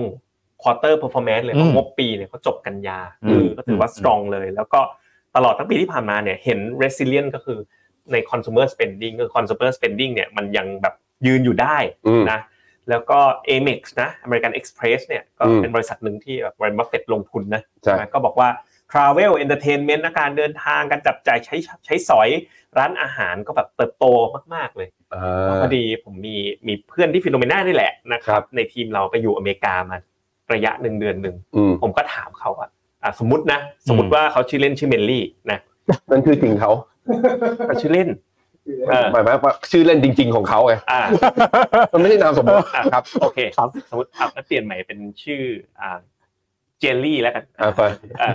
[0.65, 4.79] quarter performance เลยเพอืราะงบปีเนี่ยเขาจบกันยาอืมเออก็ถือว่าอืม strong เลย แล้วก็
[5.35, 7.59] ตลอดทั้งปีที่ผ่านมาเนี่ยเห็น resilient ก็คือ
[8.11, 10.93] ใน consumer spending ก็ consumer spending เนี่ยมันยังแบบ
[11.25, 12.39] ยืนอยู่ได้อืมนะ
[12.89, 13.19] แล้วก็
[13.55, 18.49] Amex นะ American Express เนี่ยก็อืมเป็นบริษัทหนึ่งที่แบบ Warren Buffett ลงทุนนะใช่ไหมก็บอกว่า
[18.91, 21.55] Travel Entertainment นะการเดินทางการจับจ่ายใช้
[21.85, 22.29] ใช้สอย
[22.77, 24.05] ร้านอาหารก็แบบเติบโต
[24.55, 29.97] มาก ๆ เลยอ่พาอดีผมมีมีเพื่อนที่ฟิโนเมนานี่แหละนะคครัรับบในทีมเราไปอยู่อเมริกามา
[30.53, 32.69] ระยะหนึ่งเดือนหนึ่งอืมผมก็ถามเขาว่า
[33.03, 33.59] อะสมมตินะ
[33.89, 35.59] สมมติว่าเขาชื่อเล่นชื่อเมลลี่นะ
[36.11, 36.71] นั่นคือจริงเขา
[37.67, 38.09] เขาชื่อเล่น
[38.89, 41.01] เออหมายความว่าชื่อเล่นจริง ๆของเขาไงอ่า
[41.93, 45.41] มันไม่ใช่นามสมมติอะครับ โอเคครับสมมติอะงั้นเปลี่ยนใหม่เป็นชื่อ
[45.79, 45.99] อ่า
[46.79, 47.81] เจลลี่แล้วกันอ่าไป
[48.21, 48.29] อ่า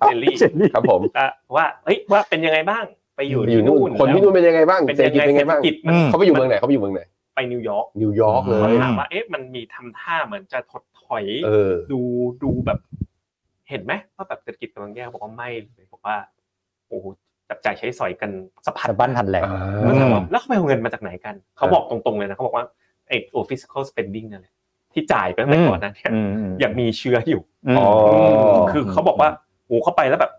[0.00, 0.36] เจลลี่
[0.74, 2.84] ครับผมอะว่าเฮ้ยว่าเป็นยังไงบ้าง
[3.16, 7.00] ไปอยู่อยู่ที่นู่นู่นนคนที่นู่นเป็นยังไงบ้างเป็นเศรษฐยังกิจไงเป็นยังเศไงรษฐบ้างกิจมันอืมเขาไปอยู่เมืองไหนเขาไปอยู่เมืองไหน
[7.34, 12.00] ไปนิวยอร์กนิวยอร์กเลยอืมถามว่าเอ๊ะมันมีทำท่าเหมือนจะถดถ อยเออดู
[12.42, 12.78] ดูแบบ
[13.68, 16.16] เห็นไหมว่าแบบเศรษฐกิจกำลังแย่บอกว่าไม่เลยบอกว่า
[16.88, 17.06] โอ้โห
[17.48, 18.30] จับจ่ายใช้สอยกัน
[18.66, 22.64] สะพัดสะบั้นทันแหลกอ่าแล้วถามว่าแล้วเขาไปเอาเงินมาจากไหนกัน เขาบอกตรงๆเลยนะเขาบอกว่า
[23.08, 23.16] ไอ้
[23.48, 24.54] fiscal spending นั่นแหละ
[24.92, 27.42] ที่จ่ายไปตั้งแต่ก่อนนั้นเนี่ยอืมอืมยังมีเชื้ออยู่
[27.76, 27.88] มอ๋อ
[28.70, 29.28] คือเขาบอกว่า
[29.66, 30.32] โอ้เข้าไปแล้วแบบ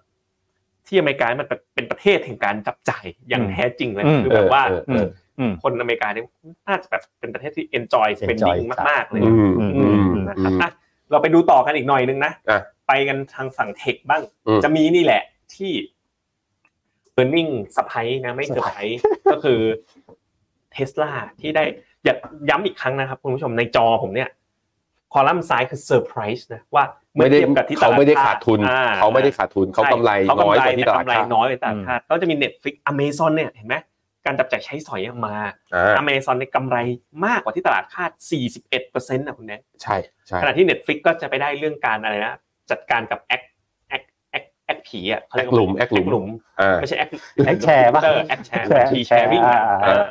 [0.88, 5.08] ที่อเมริกามันเป็นประเทศแห่งการจับจ่ายอย่างอืมแท้จริงเลยอืมคือแบบว่าเออเอออืม
[5.64, 6.26] คนอเมริกาเนี่ย
[6.68, 9.86] น่าจะแบบเป็นประเทศที่ enjoy spending Enjoy มากๆเลยอืมอืมอื
[10.22, 10.72] มนะครับอืมอะ
[11.12, 15.24] เราไปดูต่อกันอีกหน่อยนึงนะอะไปกันทางฝั่ง tech บ้างอืมจะมีนี่แหละ
[15.56, 15.72] ที่
[17.22, 19.00] e a r n i n g สไพรส์นะไม่เซอร์ไพรส์
[19.32, 19.60] ก็คือ
[20.72, 21.64] เทสลาที่ได้
[22.06, 22.18] อยาก
[22.50, 24.30] ย้ำอีกครั้งนะครับคุณผู้ชมในจอผมเนี่ย
[25.14, 26.84] คอลัมน์ซ้ายคือเซอร์ไพรส์นะว่า
[27.16, 33.76] เมื่ไม่อได้เทียบกับที่ตเขาลาดไม่ได้ขาดทุนอ่เขาไม่ได้ขาดทุนเขากำไรใช่น้อยกว่าที่ตลาดกำไรคาดน้อยกว่าที่ตลาดคาดก็จะมี Netflix Amazon เนี่ยเห็นไหม
[34.26, 35.36] การจับจ่ายใช้สอยยังมา
[35.76, 36.78] อ่า Amazon ในกำไร
[37.26, 38.12] มากกว่าที่ตลาดคาด
[38.62, 42.34] 41%นะคุณแนทใช่ใช่ขณะที่ Netflix ก็จะไปได้เรื่องการอะไรนะ
[42.72, 43.42] จัดการกับแอค
[43.90, 46.28] แอคแอคแอคผีอะเขาแอเรียคกว่าหลุมแอคหลุมหลุม
[46.62, 47.10] อ่าไม่ใช่แอค
[47.46, 50.04] แอคแชร์ปะแอคแชร์แชร์บัญชีแชร์ริ่งอ่าอ่า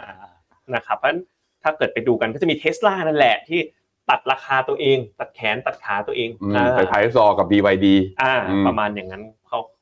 [0.74, 1.20] นะครับเพราะฉะนั้น
[1.62, 3.60] ถ้าเกิดไปดูกันก็จะมีเทสลานั่นแหละที่
[4.10, 7.86] ตัดราคาตัวเอง ตัดแขนตัดขาตัวเองอืมอ่าไปไพซอกับ BYD
[8.22, 9.22] อ่าอืมประมาณอย่างนั้น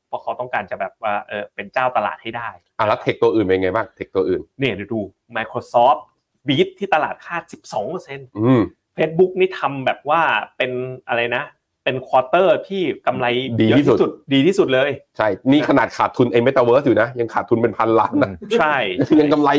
[0.09, 4.99] เขาเพราะเขาต้องการจะแบบว่าเออเป็นเจ้าตลาดให้ได้อะแล้ว tech ตัวอื่นเป็นไงบ้าง tech ตัวอื่นเนี่ยเดี๋ยวดู
[5.35, 5.99] Microsoft
[6.47, 7.43] beat ที่ตลาดคาด
[7.89, 8.61] 12%อืม
[8.97, 10.21] Facebook นี่ทำแบบว่า
[10.57, 10.71] เป็น
[11.07, 11.43] อะไรนะ
[11.83, 13.25] เป็น quarter ที่กำไร
[13.59, 18.75] ดีเยอะที่สุดดีที่สุดเลย ใช่ นี่ขนาดขาดทุนไอ้เมตาเวิร์สอยู่นะ ยังขาดทุนเป็นพันล้านนะใช่
[19.19, 19.49] ยังกำไร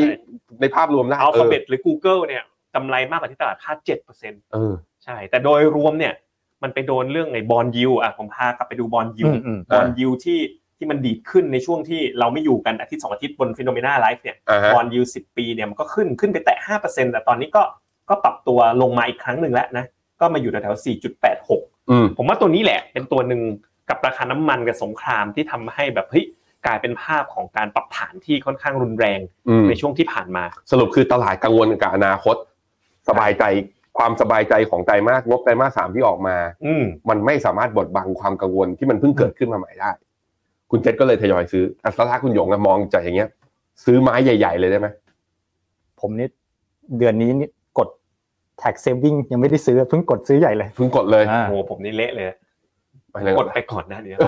[0.61, 2.43] ในภาพรวมได้ Alphabet หรือ Google เนี่ย
[2.75, 3.77] กำไรมากกว่าที่ตลาดคาด
[4.15, 6.13] 7%เออใช่ แต่โดยรวมเนี่ย
[6.63, 10.39] มันไปโดนเรื่องไอ้ bond yield อะผมพากลับไปดู bond yield อืมอืม bond yield ที่
[10.77, 17.63] ที่มันดีดขึ้นในช่วงที่เราไม่อยู่กันอาทิตย์สองอาทิตย์บน Finnomena Live เนี่ยอ่าฮะ bond yield สิบปีเนี่ยมันก็ขึ้นขึ้นไปแตะห้าเปอร์เซ็นต์แต่ตอนนี้ก็
[18.09, 19.85] ก็ปรับตัวลงมาอีกครั้งหนึ่งแล้วนะ
[20.21, 23.41] ก็มาอยู่แถวๆสี่จุดแปดหกอืมผมว่าตัวนี้แหละเป็นตัวหนึ่ง
[23.89, 26.25] กับราคาน้ำมันกับสงครามที่ทำให้แบบเฮ้ย
[26.65, 29.19] กลายเป็นภาพของการปรับฐานที่ค่อนข้างรุนแรง
[29.49, 32.35] อืมในช่วงที่ผ่านมา สรุปคือตลาดกังวลกับอนาคต
[33.09, 33.43] สบายใจ
[33.97, 39.91] ความสบายใจของไตรมาสงบไตรมาสสามที่ออกมา อืมมันไม่สามารถบดบังความกังวลที่มันเพิ่งเกิดขึ้นมาใหม่ได้
[40.71, 43.29] คุณเจษก็เลยทยอยซื้อแต่ถ้าคุณหยงอะมองจากอย่างเงี้ย
[43.83, 44.87] ซื้อไม้ใหญ่ ๆ เลยได้ไหม
[45.99, 46.27] ผมนี่
[46.97, 47.89] เดือนนี้นี่กด
[48.61, 52.27] tax saving ยังไม่ได้ซื้อเพิ่งกดซื้อใหญ่เลยเพิ่งกดเลยอ่าโอ้โหผมนี่เละเลย
[53.11, 54.19] ไปเลยกดไปก่อนหนะเดี๋ยว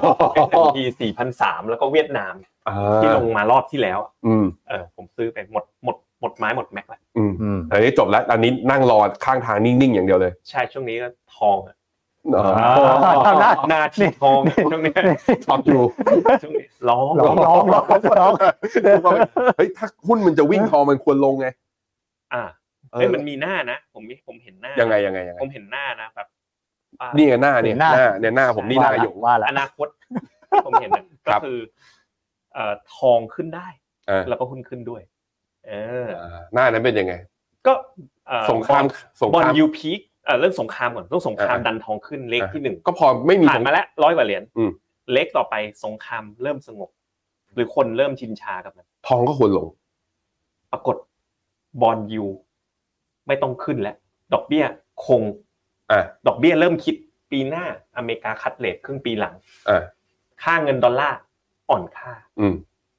[0.50, 0.78] S&P
[1.24, 2.34] 4,003แล้วก็เวียดนาม
[2.68, 11.08] อ่าที่ลงมารอบที่แล้ว อืมเออผมซื้อไปหมดหมด หมดไม้หมดแม็กแล้วอืมอืมอันนี้จบแล้วอันนี้นั่งรอข้างทางนิ่งๆอย่างเดียวเลย ใช่ช่วงนี้ก็
[11.38, 11.76] ทองอะ
[12.36, 12.44] อ๋อ
[13.26, 14.40] ทำได้หน้าที่ทอง
[14.72, 14.94] ช่วงนี้
[15.46, 15.82] ชอบอยู่
[16.44, 17.84] ช่วงนี้ร้องร้องร้องร้อง
[18.20, 18.32] ร้อง
[19.58, 21.48] เฮ้ยถ้าหุ้นมันจะวิ่งทองมันควรลงไง
[22.34, 22.44] อ่า
[22.92, 26.28] เออเฮ้ยมันมีหน้านะผมมีผมเห็นหน้ายัยังไงยังไงยังไงผมเห็นหน้านะแบบ
[27.00, 29.88] ว่านี่ไงหน้าเนี่ยหน้าหน้าเนี่ยหน้าผมนี่หน้าหยงว่าละอนาคต
[30.66, 31.60] ผมเห็นนะครัก็บคือ
[32.54, 33.68] เอ่อทองขึ้นได้
[34.10, 35.13] อ่าแล้วก็หุ้นขึ้นด้วยเอออ่า
[36.54, 37.14] หน้านั้นเป็นยังไง
[37.68, 37.74] ก็
[38.28, 38.84] เอ่อสงคราม
[39.20, 44.72] สงบอคลรามยูพีคเอ่อเรื่องสงครามก่อนเรื่องสงครามอ่าดันทองขึ้นเลขที่หนึ่งก็พอไม่มีผ่านมาแล้วร้อยกว่าเหรียญอืม
[45.14, 46.90] เลขต่อไปสงครามเริ่มสงบ
[47.54, 49.68] หรือคนเริ่มชินชากับมันทองก็ควรลง
[50.72, 50.96] ปรากฏ
[51.82, 52.26] บอลยู
[53.28, 53.98] ไม่ต้องขึ้นแล้ว
[54.34, 54.66] ดอกเบี้ย
[55.06, 55.22] คง
[55.92, 56.96] อ่าดอกเบี้ยเริ่มคิด
[57.32, 57.66] ปีหน้า
[57.98, 59.36] อเมริกาคัดเลทครึ่งปีหลัง
[59.70, 59.84] อ่า
[60.44, 61.18] ค่าเงินดอลลาร์
[61.70, 62.56] อ่อนค่าอืม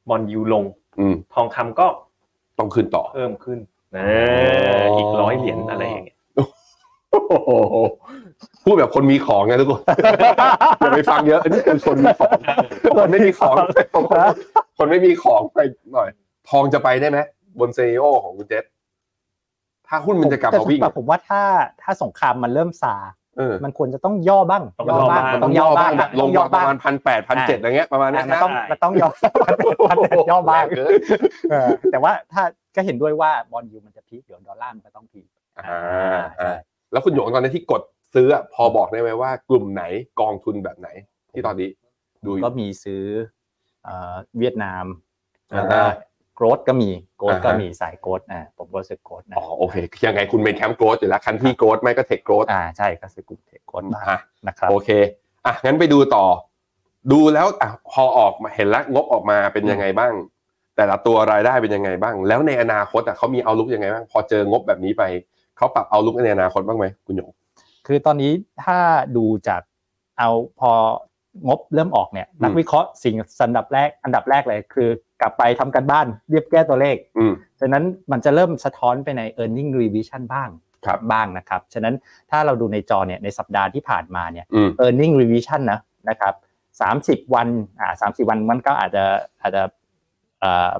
[0.09, 0.65] บอลยูลง
[1.01, 1.87] อืมทองคำก็
[2.59, 3.59] ต้องขึ้นต่อเพิ่มขึ้น
[3.97, 4.05] นะ
[4.69, 6.17] อ๋ออีอีกร้อยเหรียญอะไรอย่างเงี้ย
[7.11, 7.77] โอ้โห
[8.65, 9.83] พูดแบบคนมีของไงทุกคน
[10.79, 12.31] อย่าไปฟังเยอะอันนี้คือคนมีของ
[12.99, 13.55] คนไม่มีของ
[13.95, 14.19] คน
[14.79, 15.59] คนไม่มีของไป
[15.93, 16.09] หน่อย
[16.49, 17.19] ทองจะไปได้ไหม
[17.61, 18.65] บนเซโอของคุณเจษ
[19.87, 21.43] ถ้าหุ้นมันจะกลับมาวิ่งแต่ผมว่าถ้า
[21.83, 23.24] ถ้าสงครามมันเริ่มซาเออ
[23.65, 29.09] มันควรจะต้องย่อบ้างต้องย่อบ้างย่อบ้างมันต้องย่อบ้างแบบลงย่อมาประมาณพันแปดพันเจ็ดอะไรเงี้ยประมาณอะเนี้ยมันต้องใช่มันต้องย่อ
[29.91, 29.99] มัน
[30.31, 30.91] ย่อบ้างเกิน
[31.51, 32.43] เออแต่ว่าถ้า
[32.77, 35.27] ก็เห็นด้วยว่าบอลยูมันจะพีคเดี๋ยวดอลลาร์มันก็ต้องพีค
[35.59, 36.57] อ่าอ่า
[36.93, 37.83] แล้วคุณหยงตอนนี้ที่กด
[38.15, 39.85] ซื้ออะพอบอกได้ไหมว่ากลุ่มไหน
[40.21, 40.89] กองทุนแบบไหน
[41.33, 41.69] ที่ตอนนี้
[42.27, 43.05] ดูอยู่ก็มีซื้อ
[43.85, 44.85] เอ่อเวียดนาม
[45.53, 45.81] อ่าแล้วก็
[46.35, 54.91] โกรดก็มีโกรดอ่าฮะก็มีสายโกรดอ่าผมก็ซื้อโกรดนะอ๋อโอเคยังไงคุณเป็นแคมป์โกรดอยู่แล้วคันที่โกรดไม่ก็เทคโกรดอ่าใช่ก็ซื้อกลุ่มเทคโกรดบ้างอะนะครับโอเค
[55.47, 56.25] อะงั้นไปดูต่อ
[57.13, 60.13] ดูแล้วอะพอออกมาเห็นแล้วงบออกมาเป็นยังไงบ้าง
[60.77, 65.03] แต่ละตัวรายได้เป็นยังไงบ้าง แล้วในอนาคตอะเขามีเอาลุกยังไงบ้าง พอเจองบแบบนี้ไป
[65.57, 67.31] เขาปรับเอาลุกในอนาคตบ้างไหมคุณหยง
[67.87, 68.33] คือตอนนี้
[68.65, 68.79] ถ้า
[69.17, 69.63] ดูจาก
[70.19, 70.73] เอาพอ
[71.49, 74.89] งบเริ่มออกเนี่ยอืมนักวิเคราะห์สิ่งอันดับแรกอันดับแรกเลยคือ
[75.21, 80.49] กลับไปทำกันบ้านเรียบแก้ตัวเลขอืมฉะนั้นมันจะเริ่มสะท้อนไปใน e a r n i n g revision บ้าง
[80.87, 81.95] ครับบ้างนะครับ ฉะนั้น
[82.31, 86.35] ถ้าเราดูในจอเนี่ยในสัปดาห์ที่ผ่านมาเนี่ยอืม e a r n i n g revision นะนะครับ
[86.81, 87.49] สามสิบวัน
[87.81, 89.05] อ่าสามสิบวันมันก็อาจจะ
[89.41, 89.63] อาจจะ
[90.41, 90.71] เอ่อ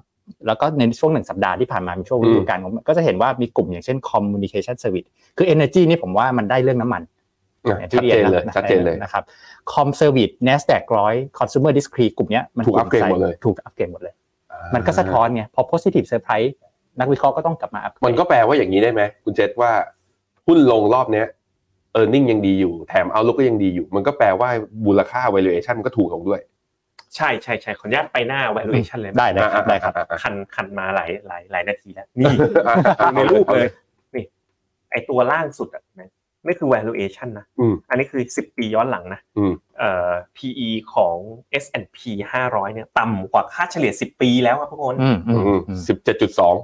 [0.47, 7.03] แล้วก็ในช่วงหนึ่งสัปดาห์ที่ผ่านมามีช่วงฤดูกาลก็จะเห็นว่ามีกลุ่มอย่างเช่น communication service คือ energy นี่ผมว่ามันได้เรื่องน้ำมัน
[7.65, 9.23] อะอย่างชัดที่เจรีนนเลยนะชัดเจนเลยนะครับ
[9.73, 14.15] com service nasdaq ร้อย consumer discrete กลุ่มเนี้ยมันถูกอัปเกรดหมดเลยถูกอัปเกรดหมดเลย
[14.75, 16.53] มันก็สะท้อนไงพอ positive surprise
[17.01, 19.71] นักวิเคราะห์ก็ต้องกลับมาอัปเกรดมันก็แปลว่าอย่างนี้ได้ไหมคุณเจษว่า
[20.47, 21.27] หุ้นลงรอบเนี้ย
[21.93, 24.49] เออร์เน็งยังดีอยู่แถมเอาลุกก็ยังดีอยู่ มันก็แปลว่า
[24.87, 26.41] มูลค่า valuation มันก็ถูกลงด้วย
[27.17, 32.33] ใช่ใช่ใช่ขออนุญาตไปหน้า valuation เลยหมได้ได้ครับได้ครับคันคันมาหลายหลายหลายนาทีแล้วนี่
[32.69, 34.25] อะอะในรูปเลยอานี่
[34.91, 35.83] ไอตัวล่างสุดอะ
[36.45, 41.17] นะนี่คือ valuation นะอืมอันนี้คือ 10 ปีย้อนหลังนะอืมเอ่อ PE ของ
[41.63, 41.99] S&P
[42.33, 46.55] 500 เนี่ยต่ำกว่าค่าเฉลี่ย 10 ปีแล้วครับทุกคนอืมอืมอืมอืมสิบเจ็ดจุดสอง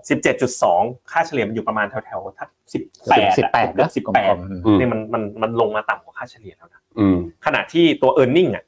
[0.51, 7.17] 17.2 ค่าเฉลี่ยมันอยู่ประมาณแถวๆถ้า18สิบแปดเกือบกลมๆอืมอืมนี่มันมันมันลงมาต่ำกว่าค่าเฉลี่ยแล้วนะอืม
[7.47, 8.65] ขณะที่ตัว e a r n i n g อะ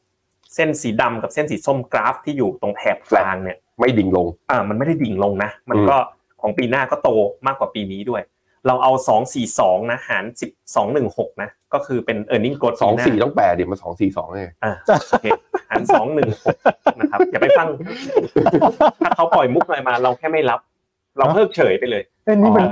[0.55, 5.96] เส้นสีดำกับเส้นสีส้มกราฟที่อยู่ตรงแถบกลางเนี่ย ไม่ดิ่งลง อ่า มันไม่ได้ดิ่งลงนะ มันก็
[6.40, 7.11] ของปีหน้าก็โต
[7.46, 8.22] มากกว่าปีนี้ด้วย
[8.66, 8.92] เราเอา
[9.42, 14.72] 242 นะ หาร10 216 นะ ก็คือเป็น e a r n i n g growth สองปีหน้าสี่ต้องแปดดิมันสองสี่สองไงอ่า
[15.11, 15.27] โอเค
[15.70, 15.83] หาร
[16.40, 17.66] 216 นะครับ อย่าไปฟัง
[19.03, 20.61] ถ้าเขาปล่อยมุกอะไรมาเราแค่ไม่รับ
[21.18, 22.66] เราเพิกเฉยไปเลยเอ้ยนี่มัน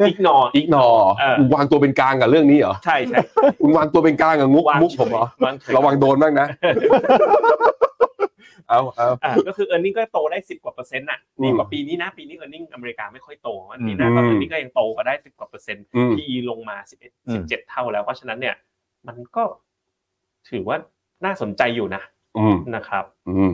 [0.00, 0.86] อิกนออีกนอ
[1.20, 3.18] เออคุณวางตัวเป็นกลางกับเรื่องนี้เหรอ ใช่ใช่
[3.62, 6.46] คุณวางตัวเป็นกลางกับงุกวางมุกเฉผมยเหรอวางเฉยระวังโดนบ้างนะ
[8.68, 12.50] เอาเอาอ่าก็คือ e a r n i n g ก็โตได้ 10 กว่าเปอร์เซ็นต์น่ะดีกว่าปีนี้นะ ปีนี้ e a r
[12.54, 16.12] n i n g อเมริกาไม่ค่อยโตวันปีหน้าก็อืม e a r n i n g ก็ยังโตก็ได้ 10 กว่าเปอร์เซ็นต์อืม
[16.16, 16.76] PE ลงมา
[17.26, 18.54] อืม11 17 เท่าแล้ว เพราะฉะนั้นเนี่ย
[19.08, 19.44] มันก็
[20.50, 20.76] ถือว่า
[21.24, 22.02] น่าสนใจอยู่นะ
[22.38, 23.52] อืมนะครับอืม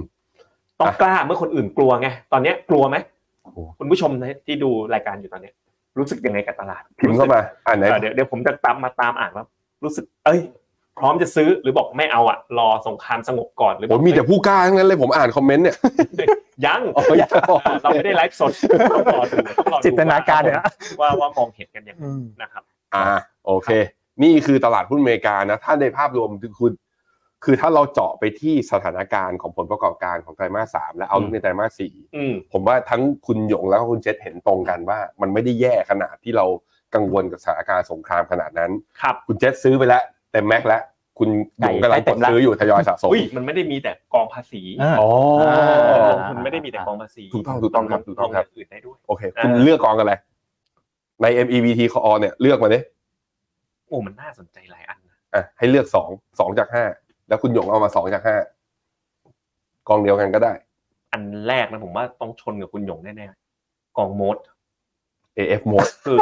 [0.80, 2.96] ต้องอะกล้าเมื่อคนอื่นกลัวไงตอนเนี้ยกลัวไหม
[3.42, 4.10] โอ้โหคุณผู้ชม
[4.46, 5.54] ที่ดูรายการอยู่ตอนเนี้ย
[5.98, 9.44] รู้สึกยังไงกับตลาดพิมพ์เข้ามาอ่านไหนเออเดี๋ยวเดี๋ยวผมจะตามมาตามอ่านว่า
[9.84, 10.40] รู้สึก เอ้ย
[11.00, 15.76] พร้อมจะซื้อหรือบอกไม่เอาอะรอสงครามสงบก่อนหรือผบอมกมีแต่ผู้กล้าทั้งนั้นเลยผมอ่านคอมเมนต์เนี่ย
[16.66, 17.30] ยังอ๋อยัง
[17.82, 18.52] เราไม่ได้ไลฟ์สด
[18.92, 20.66] ต้องรอดูต้องรอดูจินตนาการเนี่ยนะ
[21.00, 22.04] ว่าว่ามองเห็นกันยังไง
[22.42, 22.62] นะครับ
[22.94, 23.04] อ่า
[23.46, 23.68] โอเค
[24.22, 26.72] นี่คือตลาดหุ้นอเมริกานะถ้าในภาพรวมคือคุณ
[27.44, 36.46] คือถ้าเราเจาะไปที่สถานการณ์ของผลประกอบการของไตรมาสสามและเอาอืมในไตรมาสสี่อืมผมว่าทั้งคุณหยงแล้วก็คุณเจษเห็นตรงกันว่า มันไม่ได้แย่ขนาดที่เรา
[36.94, 40.82] กังวลกับสถานการณ์สงครามขนาดนั้นครับคุณเจษซื้อไปแล้วเต็มแม็กซ์แล้ว
[41.18, 41.28] คุณ
[41.60, 45.08] หยงกำลังกดซื้ออยู่ทยอยสะสมอุ้ยมันไม่ได้มีแต่กองภาษีอ่าอ๋อ
[46.10, 50.14] ลงทุนไม่ได้มีแต่กองภาษีถูกต้องถูกต้องครับถูกต้องครับลย่าอื่นได้ด้วยโอเคคุณเลือกกองกันอะไร
[51.22, 52.78] ใน MEVT Call เนี่ยเลือกมาดิ
[53.86, 56.08] โอ้มันน่าสนใจหลายอันนะอะให้เลือกสอง
[56.40, 56.84] สองจากห้า
[57.28, 58.36] แล้วคุณหยงเอามาสองจากห้า
[59.88, 60.52] กองเดียวกันก็ได้
[61.12, 64.36] อันแรกนะผมว่าต้องชนกับคุณหยงแน่ๆกองโมด
[65.38, 66.18] AF mode คือ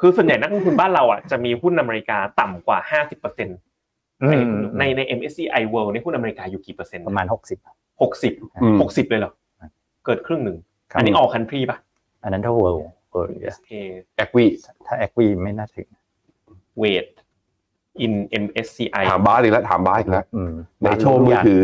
[0.00, 2.78] คือส่วนใหญ่นักลงทุนบ้านเราอะจะมีหุ้นอเมริกาต่ำกว่า
[3.10, 4.34] 50%ใน
[4.78, 7.58] ในใน MSCI World ในหุ้นอเมริกาอยู่กี่เปอร์เซ็นต์ประมาณหกสิบ
[8.02, 8.32] หกสิบ
[8.62, 9.32] อืมหกสิบเลยเหรอ
[10.06, 10.56] เกิดครึ่งหนึ่ง
[10.90, 11.78] ครับอันนี้ออกคันทรีป่ะ
[12.22, 12.80] อันนั้นถ้า world
[13.12, 13.72] world SA
[14.16, 14.44] แอควี
[14.86, 15.88] ถ้าแอควีไม่น่าถึง
[16.82, 17.08] weight
[18.04, 18.12] in
[18.44, 21.62] MSCI ถามบ้าสอีกแล้วถามบ้าสอีกแล้วอืมในโชว์มือถือ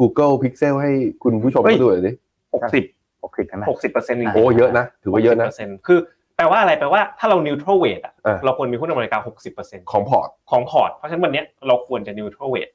[0.00, 0.92] Google Pixel ให้
[1.22, 2.12] คุณผู้ชมเฮ้ยเขาดูหน่อยดิ
[2.54, 2.84] หกสิบ
[3.24, 5.46] หกสิบใช่ไหมหกสิบเปอร์เซ็นต์โอ้เยอะนะ ถือว่าเยอะนะ
[5.86, 12.70] คือแป ลว่าอะไรแปลว่าถ้าเรา neutral weight อะเออเราควรมีหุ้นอเมริกาหกสิบเปอร์เซ็นต์ของพอร์ตของพอร์ตเพราะฉะนั้นวันเนี้ยเราควรจะ neutral weight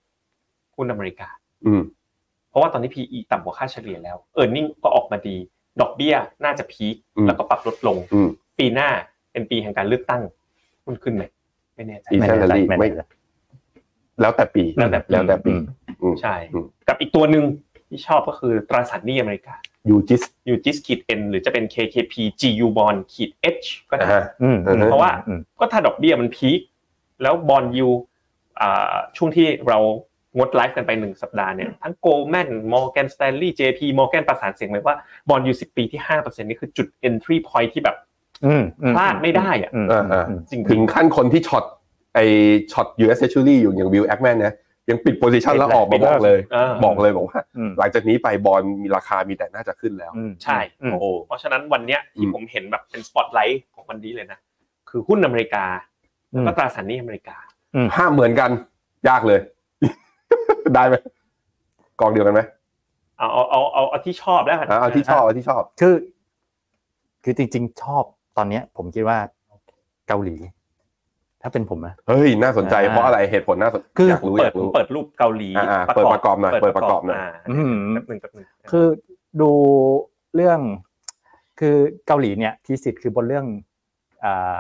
[0.76, 1.30] หุ้นอเมริกา
[1.66, 1.82] อืม
[2.50, 5.36] เพราะว่าตอนนี้ PE ต่ำกว่าค่าเฉลี่ยแล้ว e a r n i n g ก็ออกมาดี
[5.82, 8.90] ดอกเบี้ยน่าจะ peak อืมแล้วก็ปรับลดลงอืมปีหน้า
[9.32, 10.22] เป็นปีแห่งการเลือกตั้ง
[10.86, 11.24] หุ้นขึ้นไหม
[11.76, 13.02] ไม่แน่ใจอีไม่แน่ใจ Salary ไม่ไม่แน่ใจ
[14.22, 15.62] แล้วแต่ปีแล้วแต่ปีแล้วแต่ปีอืม
[16.02, 17.44] อืมใช่อืมกับอีกตัวหนึ่ง
[17.90, 19.56] ที่ชอบก็คือตราสารหนี้อเมริกา
[19.90, 26.60] UGIS UGIS ขีด N หรือจะเป็น KKP GU bond ขีด H ก็ได้อ่าอืมอืมเพราะว่าอืมก็ถ้าดอกเบี้ยมัน peak
[27.22, 27.90] แล้ว bond yield
[29.18, 29.80] ช่วงที่เรา
[30.38, 34.96] งดไลฟ์กันไปหนึ่งสัปดาห์เนี่ยทั้ง Goldman Morgan Stanley JP Morgan ประสานเสียงเลยว่า
[35.30, 37.96] bond yield สิบปีที่ห้าเปอร์เซ็นนี่คือจุด entry point ที่แบบ
[38.46, 41.66] อืมอืมพลาดไม่ได้อะอืมอ่าอ่าอืมจริงๆถึงขั้นคนที่ short
[42.14, 42.20] ไอ
[42.72, 44.54] short US Treasury อยู่อย่าง Bill Ackman เนี่ย
[44.90, 54.40] ยังปิด position แล้วออกมาบอกเลยเออบอกเลยบอกว่าอืมหลังจากนี้ไปบอลมีราคามีแต่น่าจะขึ้นแล้วอืมใช่อืมโอ้เพราะฉะนั้นวันเนี้ยอืที่มผมเห็นแบบเป็นสปอตไลท์ของวันนี้เลยนะ
[54.90, 55.66] คือหุ้นอเมริกา
[56.32, 57.38] แล้วก็ตราสารหนี้อเมริกา
[57.96, 58.50] ห้ามเหมือนกัน
[59.10, 59.40] ยากเลย
[60.76, 60.96] ได้ไหม
[62.00, 62.42] กองเดียวกันไหม
[63.18, 65.96] เอาเอาเอาเอาเอาที่ชอบแล้วกันอะเอาที่ชอบเอาที่ชอบ คือ
[67.24, 68.04] คือจริง ๆ ชอบ
[68.38, 69.18] ตอนเนี้ย ผมคิดว่า
[70.08, 70.36] เกาหลี
[71.42, 78.88] ถ้าเป็นผมนะเฮ้ยน่าสนใจอ่าเพราะอะไรเหตุผลน่าสนคืออยากรู้อเปิดยากรู้เปิดรูปเกาหลีอ่าๆเปิดประกอบหน่อยเปิดประกอบหน่อยาอืมแป๊บหนึงแป๊บหนึงคือ
[79.42, 79.52] ดู
[80.36, 80.60] เรื่อง
[81.60, 81.76] คือ
[82.08, 83.46] เกาหลีเนี่ย thesis คือบนเรื่อง
[84.26, 84.60] อ่า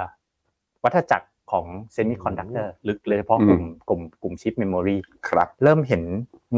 [0.83, 6.03] วัฏจักรของ semiconductor ลึกเลยเฉพาะกลุ่มกลุ่มกลุ่ม chip memory ครับเริ่มเห็น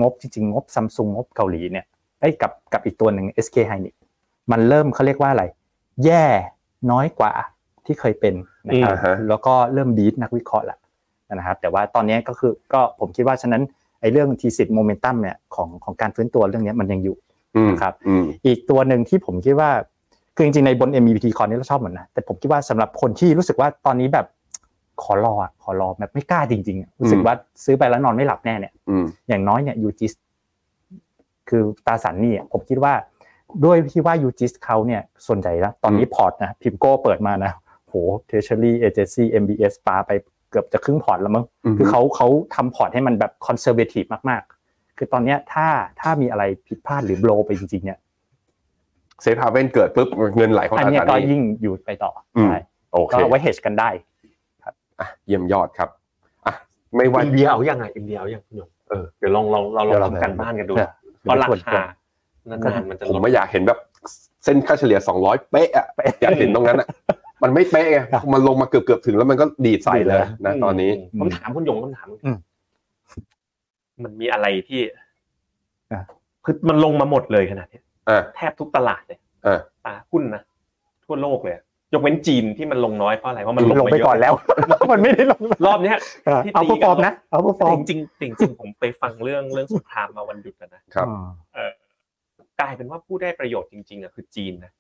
[0.02, 1.86] งบจริงๆ งบซัมซุงงบเกาหลีเนี่ย
[2.22, 3.94] ไอ้ยกับกับอีกตัวหนึ่ง SK Hynix
[4.52, 5.44] มันเริ่มเขาเรียกว่าอะไร
[6.06, 6.26] แย่
[6.92, 7.32] น้อยกว่า
[7.90, 8.36] ที่เคยเป็น
[8.68, 10.78] นะครับอืมอ่าฮะแล้วก็เริ่มบีทนักวิเคราะห์ละ
[11.36, 13.62] นะครับแต่ว่าตอนนี้ก็คือก็ผมคิดว่าฉะนั้น
[14.02, 17.16] ไอ้เรื่องทีสิทธิ์โมเมนตัมเนี่ยของของการฟื้นตัวเรื่องนี้มันยังอยู่
[17.58, 19.70] อืมครับอืมอีกตัวหนึ่งที่ผมคิดว่า
[20.36, 24.26] คือจริงๆในบน MEPT คอนนี้เราชอบเหมือนนะแต่ผมคิดว่าสำหรับคนที่รู้สึกว่าตอนนี้แบบ
[25.04, 30.14] ขอรออะขอรอแบบไม่กล้าจริงๆอะรู้สึกว่าซื้อไปแล้วนอนไม่หลับแน่เนี่ยอืมอย่างน้อยเนี่ย UGIS
[31.50, 32.94] คือตราสารหนี้อะผมคิดว่า
[33.66, 37.52] ด้วยที่ว่า UGIS เขาเนี่ยส่วนใหญ่แล้วตอนนี้พอร์ตนะ PIMCO เปิดมานะ
[37.90, 37.96] โห
[38.28, 40.12] Treasury agency MBS ปาไป
[40.52, 45.68] เกือบจะครึ่งพอร์ตแล้วมั้งอืมคือเขาเขาทำพอร์ตให้มันแบบ conservative มากๆ คือตอนเนี้ยถ้า
[46.02, 48.00] ถ้ามีอะไรผิดพลาดหรือ blow ไปจริงๆ เนี่ย
[49.22, 52.58] safe haven เกิดปุ๊บเงินไหลเข้าอันตราเนี้ยสารก็หนี้ยิ่งอยู่ไปต่อออืมใช่
[52.94, 53.90] โอเคก็เอาไว้เฮชกันได้
[55.00, 55.90] อะเยี่ยมยอดครับ
[56.46, 56.54] อะ
[56.96, 60.90] ไม่ว่าอินเดียเอายังไงอินเดียเอายังคุณหยงเออเดี๋ยวลองลองเราลองทำกันบ้านกันดูเออ
[61.22, 61.84] เพราะราเดี๋ยวคา
[62.50, 63.80] นานๆมันจะผมลดไม่อยากเห็นแบบ
[64.44, 65.86] เส้นค่าเฉลี่ย200เป๊ะอะ
[66.22, 66.88] อยากเห็นตรงนั้นอะ
[67.44, 72.38] มันไม่เป๊ะไงครับมันลงมาเกือบเกือบๆถึงแล้วมันก็ดีดใส่เลยนะตอนนี้ผมถามคุณหยงคำถามอืม
[74.04, 74.82] มันมีอะไรที่
[75.92, 76.04] อะ
[76.46, 80.42] คือมันลงมาหมดเลยขนาดเนี้ยอ่าแทบทุกตลาดเลยอ่าตาหุ้นนะ
[81.06, 84.34] ทั่วโลกเลยอะยกเว้นจีนที่มันลงน้อยเพราะอะไรเพราะมันลงลงมาไปเยอะก่อนแล้ว
[84.92, 85.98] มันไม่ได้ลงรอบเนี้ย
[86.46, 91.08] ที่ outperform กันนะ outperform จริงๆจริงๆจริงๆผมไปฟังเรื่องเรื่องสงครามมาวันหยุดอะนะครับ
[91.56, 91.72] เออ
[92.60, 94.72] กลายเป็นว่าผู้ได้ประโยชน์จริงๆอะคือจีนนะ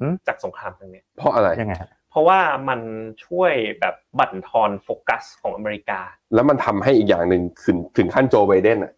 [0.00, 2.80] อืมจากสงครามครั้งเนี้ยเพราะอะไรยังไงฮะ เพราะว่ามัน
[3.26, 6.00] ช่วยแบบบั่นทอนโฟกัสของอเมริกา
[6.34, 8.92] แล้วมันทำให้อีกอย่างหนึ่งถึงถึงขั้นโจไบเดนอะ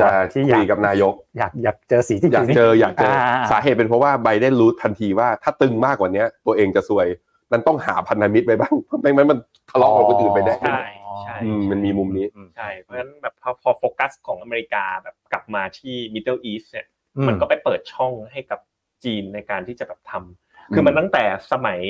[0.00, 7.06] จะที่อคุยายกกับนายก อยากอยากเจอสีที่อยากเจออยากเจออ่าสาเหตุเป็นเพราะว่าไบเดนรู้ทันทีว่าถ้าตึงมากกว่าเนี้ยตัวเองจะซวย
[7.52, 9.38] มันต้องหาพันธมิตรไปบ้างเพราะไม่งั้นมัน
[9.70, 10.80] ทะเลาะกับคนอื่นไปได้ใช่
[11.22, 18.60] ใช่อืมมันมีมุมนี้ใช่เพราะฉะนั้นแบบพอพอโฟกัสของอเมริกาแบบกลับมาที่ Middle East เนี่ยอืมันก็ไปเปิดช่องให้กับ
[19.04, 20.43] จีนในการที่จะแบบทำ
[20.74, 21.80] คือมันตั้งแต่สมัย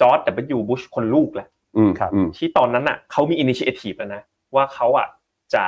[0.00, 4.22] จอร์จดับเบิลยูบุชคนลูกแหละอืมครับอืมที่ตอนนั้นอะเขามี initiative แล้วนะ
[4.54, 5.06] ว่าเขาอะ
[5.54, 5.64] จะ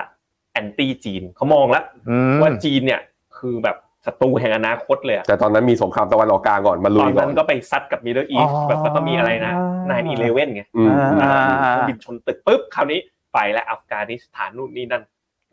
[0.52, 3.00] anti จีนเขามองแล้วอืมว่าจีนเนี่ย
[3.38, 9.52] คือแบบศัตรูแห่งอนาคตเลยอะแต่ตอนนั้นมีสงครามตะวันออกกลางก่อนมาลุตอยนก่อนั้นนก็ไปซัดกับ Middle East อ๋อแบบแล้วก็มีอะไรนะ
[9.98, 13.00] 9-11ไงอืมอืมอ่าเครื่องบินชนตึกปุ๊บคราวนี้
[13.34, 15.02] ไปแล้วอัฟกานิสถานนู่นนี่นั่น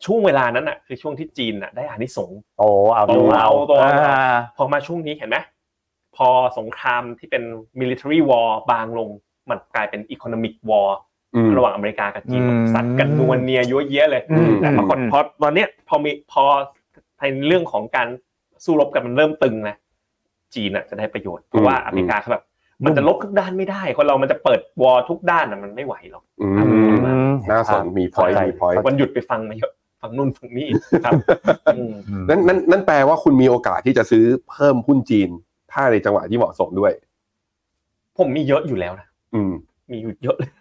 [0.05, 5.37] ช่วงเวลานั้นอะคือช่วงที่จีนอะได้อานิสงส์โอ้เอาโตเอาโตเอาอ่าพอมาช่วงนี้เห็นไหม
[6.17, 7.43] พอสงครามที่เป็น
[7.79, 9.09] military war บางลง
[9.49, 10.89] มันกลายเป็น economic war
[11.35, 16.43] อืมระหว่างอเมริกากับจีนอืมสัตว์กันนวลเนียยั่วเยี้ยเลยอืมแต่ปรากฏพอตอนเนี้ยพอมีพอ
[17.19, 18.07] ในเรื่องของการ
[18.65, 19.75] สู้รบกันมันเริ่มตึงนะ
[20.55, 22.43] จีนอะจะได้ประโยชน์เพราะว่าอืมอเมริกาเขาแบบ
[22.85, 26.95] มันจะรบทุกด้านไม่ได้คนเรามันจะเปิด war ทุกด้านอะมันไม่ไหวหรอกอือืม
[27.29, 30.67] มน่าสนมี point เข้าใจมี point วันหยุดไปฟังมาเยอะฝั่งนู่นฝั่งนี้
[31.05, 31.13] ครับ
[31.75, 31.93] อืม
[32.29, 35.29] นั่นนั่นนั่นแปลว่าคุณมีโอกาสที่จะซื้อเพิ่มหุ้นจีน
[35.71, 36.91] ถ้าในจังหวะที่เหมาะสมด้วย
[38.17, 39.51] ผมมีเยอะอยู่แล้วนะอืม
[39.91, 40.51] มีอยู่เยอะเลย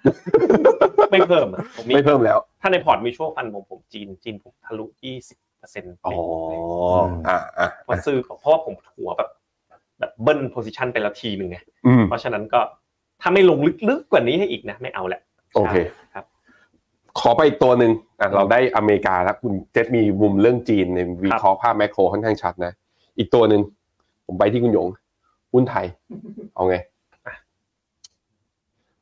[1.10, 6.14] ไม่เพิ่มอะผมมีไม่เพิ่มแล้ว ถ้าในพอร์ตมีช่วงฟันผมผมจีนจีนผมทะลุยี่สิบเปอร์เซ็นต์อ๋อ
[7.28, 9.28] อ่าอ่าพอซื้อเพราะว่าผมหัวแบบ
[9.98, 12.60] แบบเบิ้ลโพซิชันไปแล้วทีหนึ่งไงอืมเพราะฉะนั้นก็
[13.20, 15.20] ถ้าไม่ลงลึกๆกว่านี้ให้อีกนะไม่เอาแหละ
[15.54, 15.76] โอเค
[16.14, 16.24] ครับ
[17.18, 22.72] ขอไปอีกตัวหนึ่งอะเราได้อเมริกาแล้วคุณเจษมีมุมเรื่องจีนในวิเคราะห์ภาพแมคโครค่อนข้างชัดนะ
[23.18, 23.60] อีกตัวหนึ่ง
[24.26, 24.88] ผมไปที่คุณหยง
[25.52, 25.86] หุ้นไทย
[26.54, 26.76] เอาไง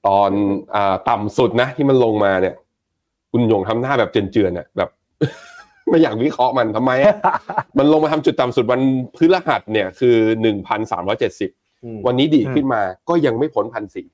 [0.06, 0.30] ตอน
[0.74, 2.54] อ่าต่ำสุดนะ ที่มันลงมาเนี่ย
[3.32, 4.90] คุณหยงทำหน้าแบบเจือนๆอะแบบ
[5.88, 7.16] ไม่อยากวิเคราะห์มันทำไมอะ
[7.78, 8.80] มันลงมาทำจุดต่ำสุดวัน
[9.16, 11.50] พฤหัสเนี่ยคือหนึ่งพันสามร้อยเจ็ดสิบ
[11.84, 14.06] อืมวันนี้ดีดขึ้นมาก็ยังไม่พ้นพันสี่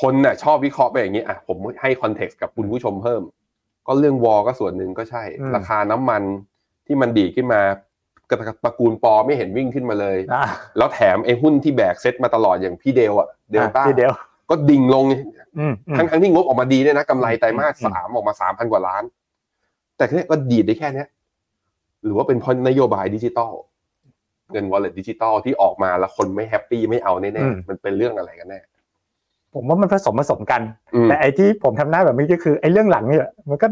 [0.00, 3.22] คนน่ะ ชอบวิเคราะห์ไปอย่างนี้อะผมให้ context กับคุณผู้ชมเพิ่ม
[3.86, 6.22] ก็เรื่องวอก็ส่วนหนึ่งก็ใช่อืมราคาน้ำมัน
[6.86, 7.60] ที่มันดีดขึ้นมา
[8.30, 10.44] กระตระกูลปอไม่เห็นวิ่งขึ้นมาเลย อะ
[10.76, 14.12] แล้วแถมไอ้หุ้นที่แบกเซ็ตมาตลอดอย่างพี่เดลอะเดลต้าทีเดียว
[14.50, 15.04] ก็ดิ่งลง
[15.58, 19.02] อืมอืม ทั้งทั้งที่งบออกมาดีเนี่ยนะกำไรไตรมาสอืม สามออกมาสามพันกว่าล้าน
[19.96, 21.08] แต่แค่ก็ดีดได้แค่เนี้ย
[22.04, 23.52] หรือว่าเป็นเพราะนโยบายดิจิตอล
[24.52, 28.60] เงิน wallet ดิจิตอลที่ออกมาแล้วคนไม่ happy ไม่เอาแน่ๆมันเป็นเรื่องอะไรกันแน่
[29.54, 30.62] ผมว่ามันผสมผสมกัน
[30.94, 33.66] อืมแต่ไอ้ที่ผมทำหน้าแบบนี้ก็คือไอ้เรื่องหลังเนี่ยมันก็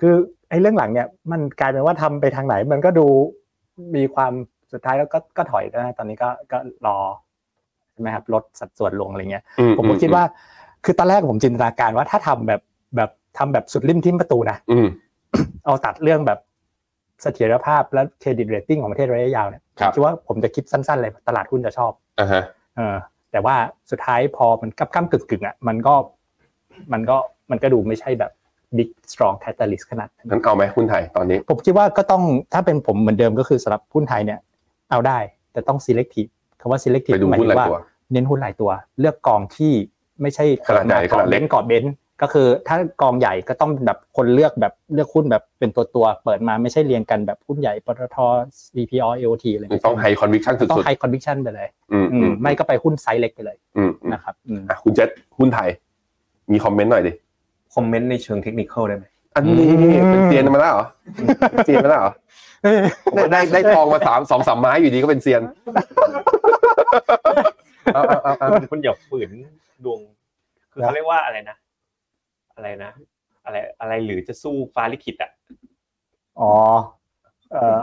[0.00, 0.14] คือ
[0.50, 3.06] ไอ้เรื่องหลังเนี่ย มันกลายเป็นว่าทำไปทางไหน มันก็ดู
[3.96, 4.32] มีความ
[4.72, 6.96] สุดท้ายแล้วก็ก็ถอยนะตอนนี้ก็ก็รอ
[7.92, 10.24] ใช่ไหมครับลดสัดส่วนลงอะไรเงี้ยอืผมก็คิดว่า
[10.84, 12.60] คือตอนแรกผมจินตนาการว่าถ้าทำแบบ
[12.96, 14.86] แบบทำแบบสุดริมทิมประตูนะอืม
[15.64, 16.38] เอาตัดเรื่องแบบ
[17.22, 22.42] เสถียรภาพและเครดิตเรตติ้งของประเทศระยะยาวเนี่ยครับคิดว่าผมจะคิดสั้นๆเลยตลาดหุ้นจะชอบอ่าฮะ
[22.76, 22.96] เออ
[23.32, 23.56] แต่ว่า
[23.90, 25.94] สุดท้ายพอมันกับก้ากึ่งกึ่งๆอะมันก็
[26.92, 27.16] มันก็
[27.50, 28.32] มันก็ดูไม่ใช่แบบ
[28.76, 34.38] big strong catalyst ขนาดนั้นงั้นเอาไหมหุ้นไทยตอนนี้ ผมคิดว่าก็ต้องถ้าเป็นผมเหมือนเดิมก็คือสำหรับหุ้นไทยเนี่ย
[34.90, 35.18] เอาได้
[35.52, 37.78] แต่ต้อง selective คำว่า selective ไปดูหมายหุ้นถึรายงว่าตัว
[38.12, 39.72] เน้นหุ้นหลายตัว เลือกกองที่
[40.22, 48.16] ไม่ใช่ขนาดใหญ่เปิมขนาดเล็กบนซ์กอดเบนซ์ก็คือถ้ากองใหญ่ก็ต้องแบบคนเลือกแบบเลือกหุ้นแบบเป็นตัวตัวๆเปิดมาไม่ใช่เรียงกันแบบหุ้นใหญ่ปตท
[48.74, 55.08] CPO AOT อะไรมันต้องไฮคอนวิคชั่นสุต้องด high conviction ไปเลยๆอืมอือืมมไม่ก็ไปหุ้นไซส์เล็กไปเลยอืมอืมนะครับอืมอะคุณเจษ
[55.38, 55.68] หุ้นไทย
[56.52, 57.12] มีคอมเมนต์หน่อยดิ
[57.74, 59.04] คอมเมนต์ในเชิงเทคนิคได้ไหม
[59.36, 59.68] อันนี้
[60.10, 60.86] เป็นเซียนมาแล้วเหรอ
[61.50, 62.12] เป็นเซียนมาแล้วเหรอ
[63.14, 65.42] ได้ได้ได้ทองมาสามสองสามไม้อยู่ดีก็เป็นเซียน
[67.94, 69.30] เอาเอาเอาเอาคุณอย่าฝืน
[69.84, 70.00] ดวง
[70.72, 71.56] คือเขาเรียกว่าอะไรนะ
[72.56, 72.90] อะไรนะ
[73.44, 75.30] อะไรอะไรหรือจะสู้ฟ้าลิขิตอะ
[76.40, 76.52] อ๋อ
[77.52, 77.78] เอ่อ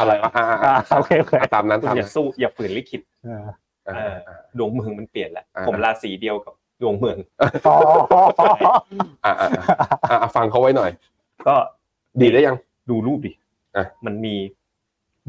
[0.00, 3.44] อะไรวะอ่าอ่าอ่าอ่าโอเคโอเคตามนั้นคุณตามอย่านั้นสู้อย่าฝืนลิขิตเออ
[3.86, 7.18] อ่าเอออ่าดวงเมืองมันเปลี่ยนแหละอ่าผมราศีเดียวกับ ดวงเมือง
[7.68, 7.76] อ๋อ
[9.24, 9.48] อ่าอ่า
[10.10, 10.90] อ่าอ่าฟังเขาไว้หน่อย
[11.46, 11.54] ก็
[12.20, 12.56] ดีได้ยัง
[12.90, 13.32] ดูรูปดิ
[13.76, 14.34] อะมันมี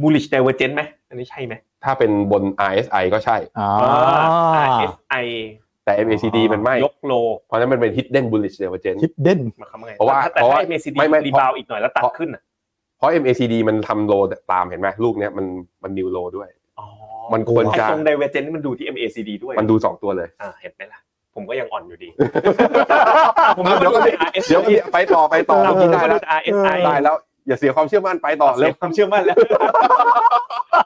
[0.02, 3.70] bullish divergence ไหมอันนี้ใช่ไหมถ้าเป็นบน RSI ก็ใช่อ๋อ
[4.66, 5.26] RSI
[5.86, 7.13] แต่ MACD มันไม่ยกโล
[7.48, 12.42] เพราะนั้นมันเป็น hidden bullish divergence ฮิดเด่นมาคำว่าไงเพราะว่าแต่เพราะว่าถ้า MACD ไม่ไม่รีบาวอีกหน่อยแล้วตัดขึ้นอะ
[12.98, 14.13] เพราะ MACD มันทำโล
[14.52, 15.46] ตามเห็นไหมลูกเนี้ยมัน
[15.84, 16.88] มันนิวโลด้วยอ๋อ
[17.34, 21.00] มันควรจะตรง divergence นี่มันดูที่ MACD ด้วยมันดูสองตัวเลยอ่าเห็นไหมล่ะ
[21.36, 22.10] ผมก็ยังอ่อนอยู่ดี
[23.58, 24.12] ผมเดี๋ยวก็ก็ดู
[24.48, 27.15] เดี๋ยว RSI เดี๋ยวไปต่อไปต่อเราเมื่อผมกี้ได้ก็แล้ดูว RSI ได้แล้ว
[27.48, 29.38] อย่าเสียความเชื่อมั่นไปต่อเสีเร็ยวความเชื่อมั่นแล้ว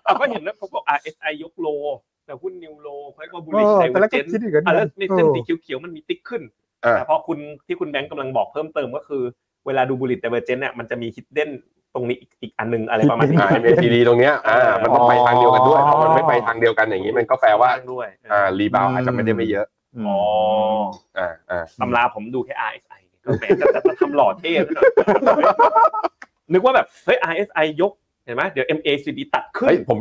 [0.04, 1.68] เราก็เห็นแล้วผมบอก RSI ยกโล
[2.26, 6.42] แต่หุ้นนิวโลเขาเรียกว่า bullish เออแต่แล้วก็ divergence คิดอย่างนั้นอะแล้วในเส้นเออสีเขียวๆมันมีติ๊กขึ้น
[6.86, 9.24] อ่าแต่พอคุณที่คุณแบงค์กำลังบอกเพิ่มเติมก็คือ
[9.66, 11.50] เวลาดู bullish divergence เนี่ยมันจะมี hidden
[11.94, 19.66] ตรงนี้อีกอีกอันหนึงอะไรประมาณนี้อ่า MACD ตรงเนี้ยอ่ามันต้องไปทางเดียวกันด้วยอ๋อพอมันไม่ไปทางเดียวกันอย่างนี้มันก็แปลว่าด้วยอ่ารีบาวอาจจะไม่ได้ไม่เยอะ
[20.08, 20.20] อ๋อ
[21.18, 24.92] อ่าอ่าตำราผมดูแค่ RSI ก็แหมจะจะจะทำหล่อเท่ไปหน่อย
[26.52, 27.92] นึกว่าแบบเฮ้ย RSI ยก
[28.26, 29.98] เห็นไหมเดี๋ยว MACD ตัดขึ้นเฮ้ยผม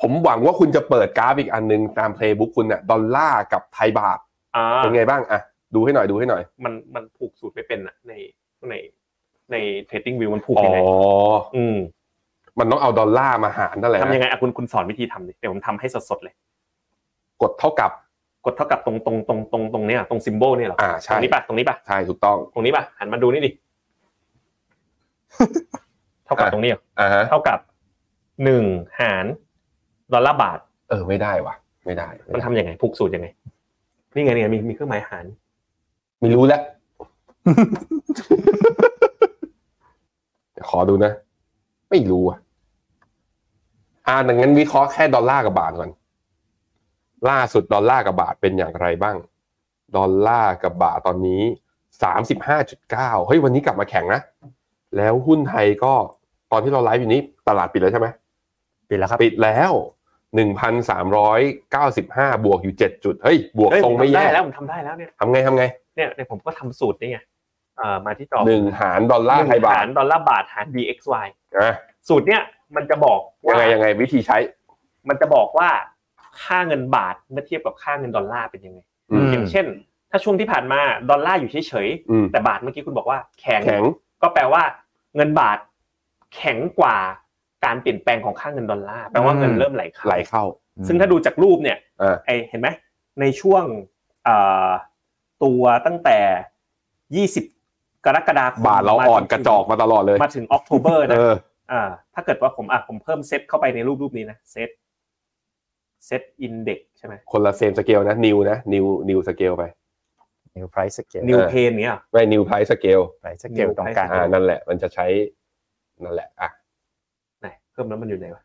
[0.00, 4.18] ผมหวังว่าคุณจะเปิดกราฟอีกอันหนึงตาม playbook คุณเนี่ยดอลลาร์กับไทยบาท
[4.56, 5.40] อ่าเป็นไงบ้างอะ
[5.74, 8.12] ดูให้หน่อยดูให้หน่อย มันมันผูกสูตรไม่เป็นอะใน
[8.68, 8.74] ใน
[9.52, 10.78] ใน TradingView มันผูกอ๋อยังไง
[11.56, 11.76] อืม
[12.58, 16.34] มันต้องเอาดอลลาร์มาหารนั่นแหละทำยังนะไงอะคุณคุณสอนวิธีทำดิเดี๋ยวผมทำให้สดๆเลย
[17.42, 17.90] กดเท่ากับ
[18.46, 23.50] กดเท่ากับตรงตรงตรงตรงตรงเนี้ยตรงซิมโบลเนี่ยเหรออ่าตใช่รงนี้ป่ะตรงนี้ป่ะใช่ถูกต้องตรงนี้ป่ะหันมาดูนี่ดิ
[26.24, 27.58] เท่ากับอะตรงนี้เหรออ่าฮะเท่ากับ
[28.44, 28.64] หนึ่ง
[29.00, 29.24] หาร
[30.12, 30.58] ดอลลาร์บาท
[30.90, 31.54] เออไม่ได้ว่ะ
[31.86, 33.28] ไม่ได้ไม่มันได้ทำยังไงผูกสูตรยังไง
[34.14, 35.24] นี่ไงนี่ไงมีมีเครื่องหมายหาร
[36.20, 36.62] ไม่รู้แล้ว
[40.52, 41.12] เดี๋ยวขอดูนะ
[41.90, 42.38] ไม่รู้อะ
[44.06, 45.90] อ่าดังนั้นวิเคราะห์แค่ดอลลาร์กับบาทก่อน
[47.30, 49.16] ล่าสุดดอลลาร์กับบาทเป็นอย่างไรบ้าง
[49.96, 51.42] ดอลลาร์กับบาทตอนนี้
[52.02, 54.20] สามสิบห้าจุดเก้าเฮ้ยวันนี้กลับมาแข็งนะ
[54.96, 55.92] แล้วหุ้นไทยก็
[56.52, 58.08] ตอนที่เราไลฟ์อยู่นี้ตลาดปิดแล้วใช่ไหม
[58.90, 59.72] ปิดแล้วครับปิดแล้ว
[60.34, 61.40] หนึ่งพันสามร้อย
[61.72, 65.64] เก้าสิบห้าบวกอยู่เจ็ดจุดเฮ้ยบวกเฮ้ยทผรงมไม่ทำได้แย่แล้วผมทำได้แล้วเนี่ยทำไงทำไง
[65.96, 67.18] เนี่ยเนี่ยผมก็ทำสูตรนี่ไง
[67.76, 71.26] เอ่อมาที่จอหนึ่งหารดอลลาร์ไทยบาหาทรดอลลาร์บาทหาร DXY
[71.58, 71.74] อะ
[72.08, 72.42] สูตรเนี่ย
[72.76, 73.18] มันจะบอก
[73.48, 74.36] ยัว่างไงยังไงวิธีใช้
[75.08, 75.70] มันจะบอกว่า
[76.44, 78.80] ค่าเงินบาทเมื่อเทียบกับค่าเงินดอลลาร์เป็นยังไง
[79.12, 79.66] อืมอย่างเช่น
[80.10, 80.80] ถ้าช่วงที่ผ่านมา
[81.10, 83.82] ดอลลาร์อยู่เฉยอืมๆแต่บาทเมื่อกี้คุณบอกว่าแข็งแข็ง
[84.22, 84.62] ก็แปลว่า
[85.16, 85.58] เงินบาท
[86.34, 86.96] แข็งกว่า
[87.64, 90.44] การเปลี่ยนแปลงของค่าเงินดอลลาร์แปลว่าเงินเริ่มไหลเข้าไหลเข้า
[90.88, 92.68] ซึ่งถ้าดูจากรูปเนี่ยอ่าไอเห็นไหม
[93.20, 93.64] ในช่วง
[94.24, 94.36] เอ่
[94.68, 94.70] อ
[95.44, 96.18] ตัวตั้งแต่
[97.38, 101.34] 20 กรกฎาคมบาทเราอ่อนมถึงกระจอกมาตลอดเลยมาถึงออกโทเบอร์เอนะอ
[101.72, 101.82] อ่า
[102.14, 104.68] ถ้าเกิดว่าผมอะผมเพิ่มเซตเข้าไปในรูปรูปนี้นะเซต
[106.06, 109.64] เซตอินเด็กใช่ไหมคนละเซมสเกลนะนิวนะนิวนิวสเกลไป
[110.56, 115.06] new price scale นิวเออเพนเนี้ยไม่นิวไพรสเกล price scale ตรงกลางอ่านั่นแหละ มันจะใช้
[116.04, 116.48] นั่นแหละอะ
[117.40, 118.42] ไหนเพิ่มแล้วมันอยู่ไหนวะ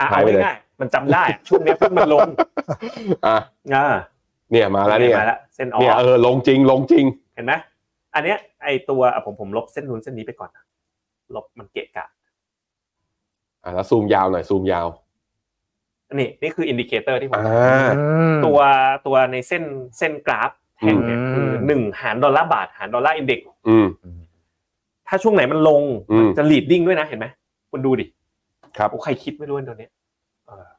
[0.00, 2.28] อะหายเอาไปเลยง่ายๆมันจำได้อะช่วงเนี้ยเพิ่งมันลง
[3.26, 3.38] อะ
[3.74, 3.86] อ่า
[4.50, 7.04] เนี่ยมาแล้วเนี่ยมาแล้วเส้นออเนี่ยกเออลงจริงลงจริง
[7.34, 7.52] เห็นไหม
[8.14, 10.64] อันเนี้ยไอตัวอะผมผมลบเส้นนู้นเส้นนี้ไปก่อนนะ
[11.34, 12.06] ลบมันเกะกะ
[13.62, 14.86] อะแล้วซูมยาวหน่อยซูมยาว
[16.18, 17.88] นี่นี่คือ indicator ที่ผมอ่า
[18.46, 18.58] ตัว
[19.06, 19.64] ตัวในเส้น
[19.98, 23.86] เส้นกราฟแท่งเนี่ยอืมคือหนึ่งหารดอลลาร์บาทหาร Dollar Index อืม
[25.08, 27.26] ถ้าช่วงไหนมันลงอืมมันจะ leading ด้วยนะเห็นไหม
[27.70, 28.06] คุณดูดิ
[28.78, 29.90] ครับโอ้ใครคิดไม่รู้อันตัวเนี้ย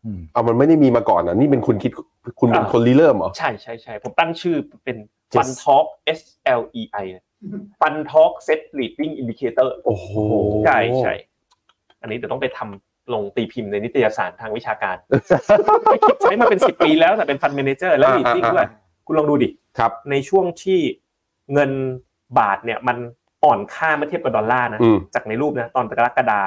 [0.05, 1.91] อืมเอามันไม่ได้มีมาก่อนนะนี่เป็นคุณคิด
[2.39, 4.97] คุณเป็นอ่าคนรีเริ่มเหรอใช่ใช่ใช่ผมตั้งชื่อเป็น
[5.33, 5.85] Just- Fun Talk
[6.19, 6.21] S
[6.59, 7.05] L E I
[7.81, 10.07] Fun Talk Set Leading Indicator โอ้โห
[10.65, 11.13] ใช่ใช่
[12.01, 14.95] อันนี้เดี๋ยวต้องไปทำ ลงตีพิมพ์ในนิตยสารทางวิชาการ
[16.21, 18.67] ใช้มาเป็นสิบปีแล้วแต่เป็นฟันเมนเจอร์แล้วอ่าลีดดิ้งอ่าด้วย
[19.05, 19.47] คุณลองดูดิ
[19.77, 20.79] ครับ ในช่วงที่
[21.53, 21.71] เงิน
[22.39, 22.97] บาทเนี่ยมัน
[23.43, 26.41] อ่อนค่าเมื่อเทียบกับดอลลาร์นะอืมจากในรูปนะตอนกรกฎา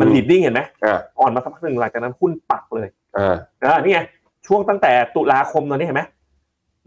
[0.00, 2.88] มันอืม leading เห็นไหมอ่าอ่อนมาสักพักหนึ่งหลังจากนั้นหุ้นปักเลย
[3.18, 4.00] อ่าอ่านี่ไง
[4.46, 6.02] ช่วงตั้งแต่ตุลาคมตอนนี้เห็นไหม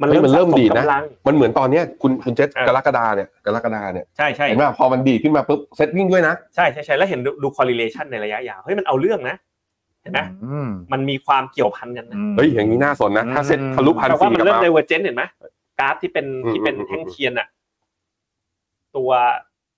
[0.01, 9.35] มันเฮ้ยเริ่มมันเริ่มสะดีดนะกำลังมันเหมือนตอนเนี้ยคุณคุณเจษอะกรกฎาเนี่ยกรกฎาเนี่ยใช่ใช่เห็นไหมพอมันดีดขึ้นมาปุ๊บเซตวิ่งด้วยนะใช่ใช่ใช่แล้วเห็นดูดู correlation ในระยะยาวเฮ้ยมันเอาเรื่องนะ
[10.01, 15.23] เห็นไหมอืมมันมีความเกี่ยวพันกันนะเฮ้ยอย่างนี้น่าสนนะถ้าเซตทะลุพันแต่ว่าสี่มันกลับเริ่มมา divergent เห็นไหม
[15.79, 17.47] กราฟที่เป็นอืมที่เป็นอืมแท่งเทียนอะ
[18.95, 19.09] ตัว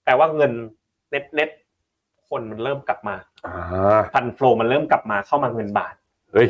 [0.04, 0.52] แปลว่าเงิน
[1.12, 1.50] net net
[2.30, 3.16] คนมันเริ่มกลับมา
[3.46, 5.99] อ่า fund flow มันเริ่มกลับมาเข้ามาเงินบาทเฮ้ย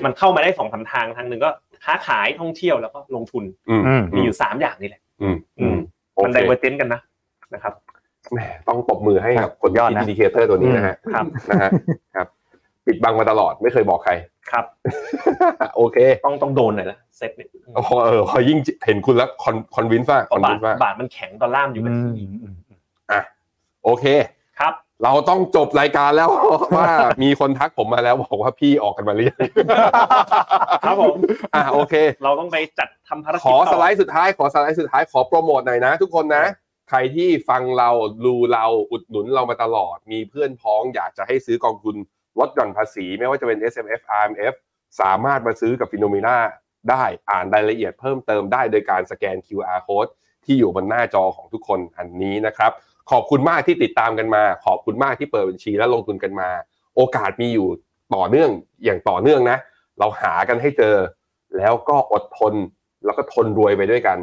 [0.06, 1.50] มันเข้ามาได้สองสามทางทางหนึ่งก็
[1.86, 5.78] ค้าขายท่องเที่ยวแล้วก็ลงทุนอืมอืมมีอยู่สามอย่างนี่แหละอืมอืม
[6.14, 7.02] โอมันเค diverge กันนะ
[7.54, 7.74] นะครับ
[8.34, 11.70] แหมต้องตบมือให้กับคนยอดที่นะ indicator ตัวนี้นะฮะครับนะฮะ
[12.16, 12.28] ครับ
[12.86, 14.14] ปิดบังมาตลอดไม่เคยบอกใคร
[14.52, 14.66] ครับ
[15.76, 17.48] โอเค ต้องต้องโดนหน่อยละเซ็ตเนี่ย
[17.88, 22.56] พอเออพอยิ่งเห็นคุณแล้วคอนคอนวินซ์ว่าเพคอนราะบาวิทนซ์ว่าบาทมันแข็งดอลลาร์มันอยู่กับอืมที่อืม
[23.84, 24.39] โอเคครับ
[25.04, 26.30] เราต้องจบรายการแล้ว
[26.76, 26.90] ว่า
[27.24, 29.40] มีคนทักผมมาแล้วบอกว่าพี่ออกกันมาหรือยัง
[30.84, 31.18] ครับผม
[31.56, 36.46] อะโอเค เราต้องไปจัดทำภารกิจขอสไลต่ด์สุดท้ายขอสไลด์สุดท้ายขอโปรโมทหน่อยนะ ทุกคนนะ
[36.90, 37.90] ใครที่ฟังเรา
[38.26, 41.96] ดูเราอุดหนุนเรามาตลอด มีเพื่อนพ้องอยากจะให้ซื้อกองทุน
[42.40, 44.54] ลดหย่อนภาษี ไม่ว่าจะเป็น S M F R M F
[45.02, 46.38] สามารถมาซื้อกับฟิโนเมนา
[46.90, 50.12] ได้อ่านรายละเอียดเพิ่มเติมได้โดยการสแกน QR code
[50.46, 52.72] ที่อยู่บนหน้าจอของทุกคนอันนี้นะครับ
[53.12, 56.50] ขอบคุณมากที่ติดตามกันมา ขอบคุณมากที่เปิดบัญชีและลงทุนกันมา
[56.96, 57.68] โอกาสมีอยู่
[58.16, 58.50] ต่อเนื่อง
[58.86, 59.58] อย่างต่อเนื่องนะ
[60.00, 60.96] เราหากันให้เจอ
[61.58, 62.54] แล้วก็อดทน
[63.06, 64.18] แล้วก็ทนรวยไปด้วยกัน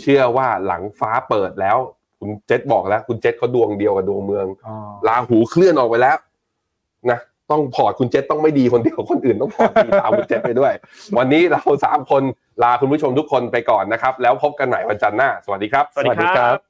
[0.00, 1.78] เชื่อว่าหลังฟ้าเปิดแล้ว
[2.18, 4.74] คุณเจษบอกแล้ว คุณเจษเขาดวงเดียวกับดวงเมืองอ๋อ
[5.08, 6.16] ลาหูเคลื่อนออกไปแล้ว
[7.10, 7.18] นะ
[7.50, 10.72] ต้องพอร์ตคุณเจษต้องไม่ดีคนเดียวคนอื่นต้องพอร์ตดีตามคุณเจษไปด้วย
[11.18, 12.22] วันนี้เราสามคน
[12.62, 16.69] ลาคุณผู้ชมทุกคนไปก่อนนะครับ แล้วพบกันใหม่วันจันทร์หน้า สวัสดีครับ สวัสดีครับ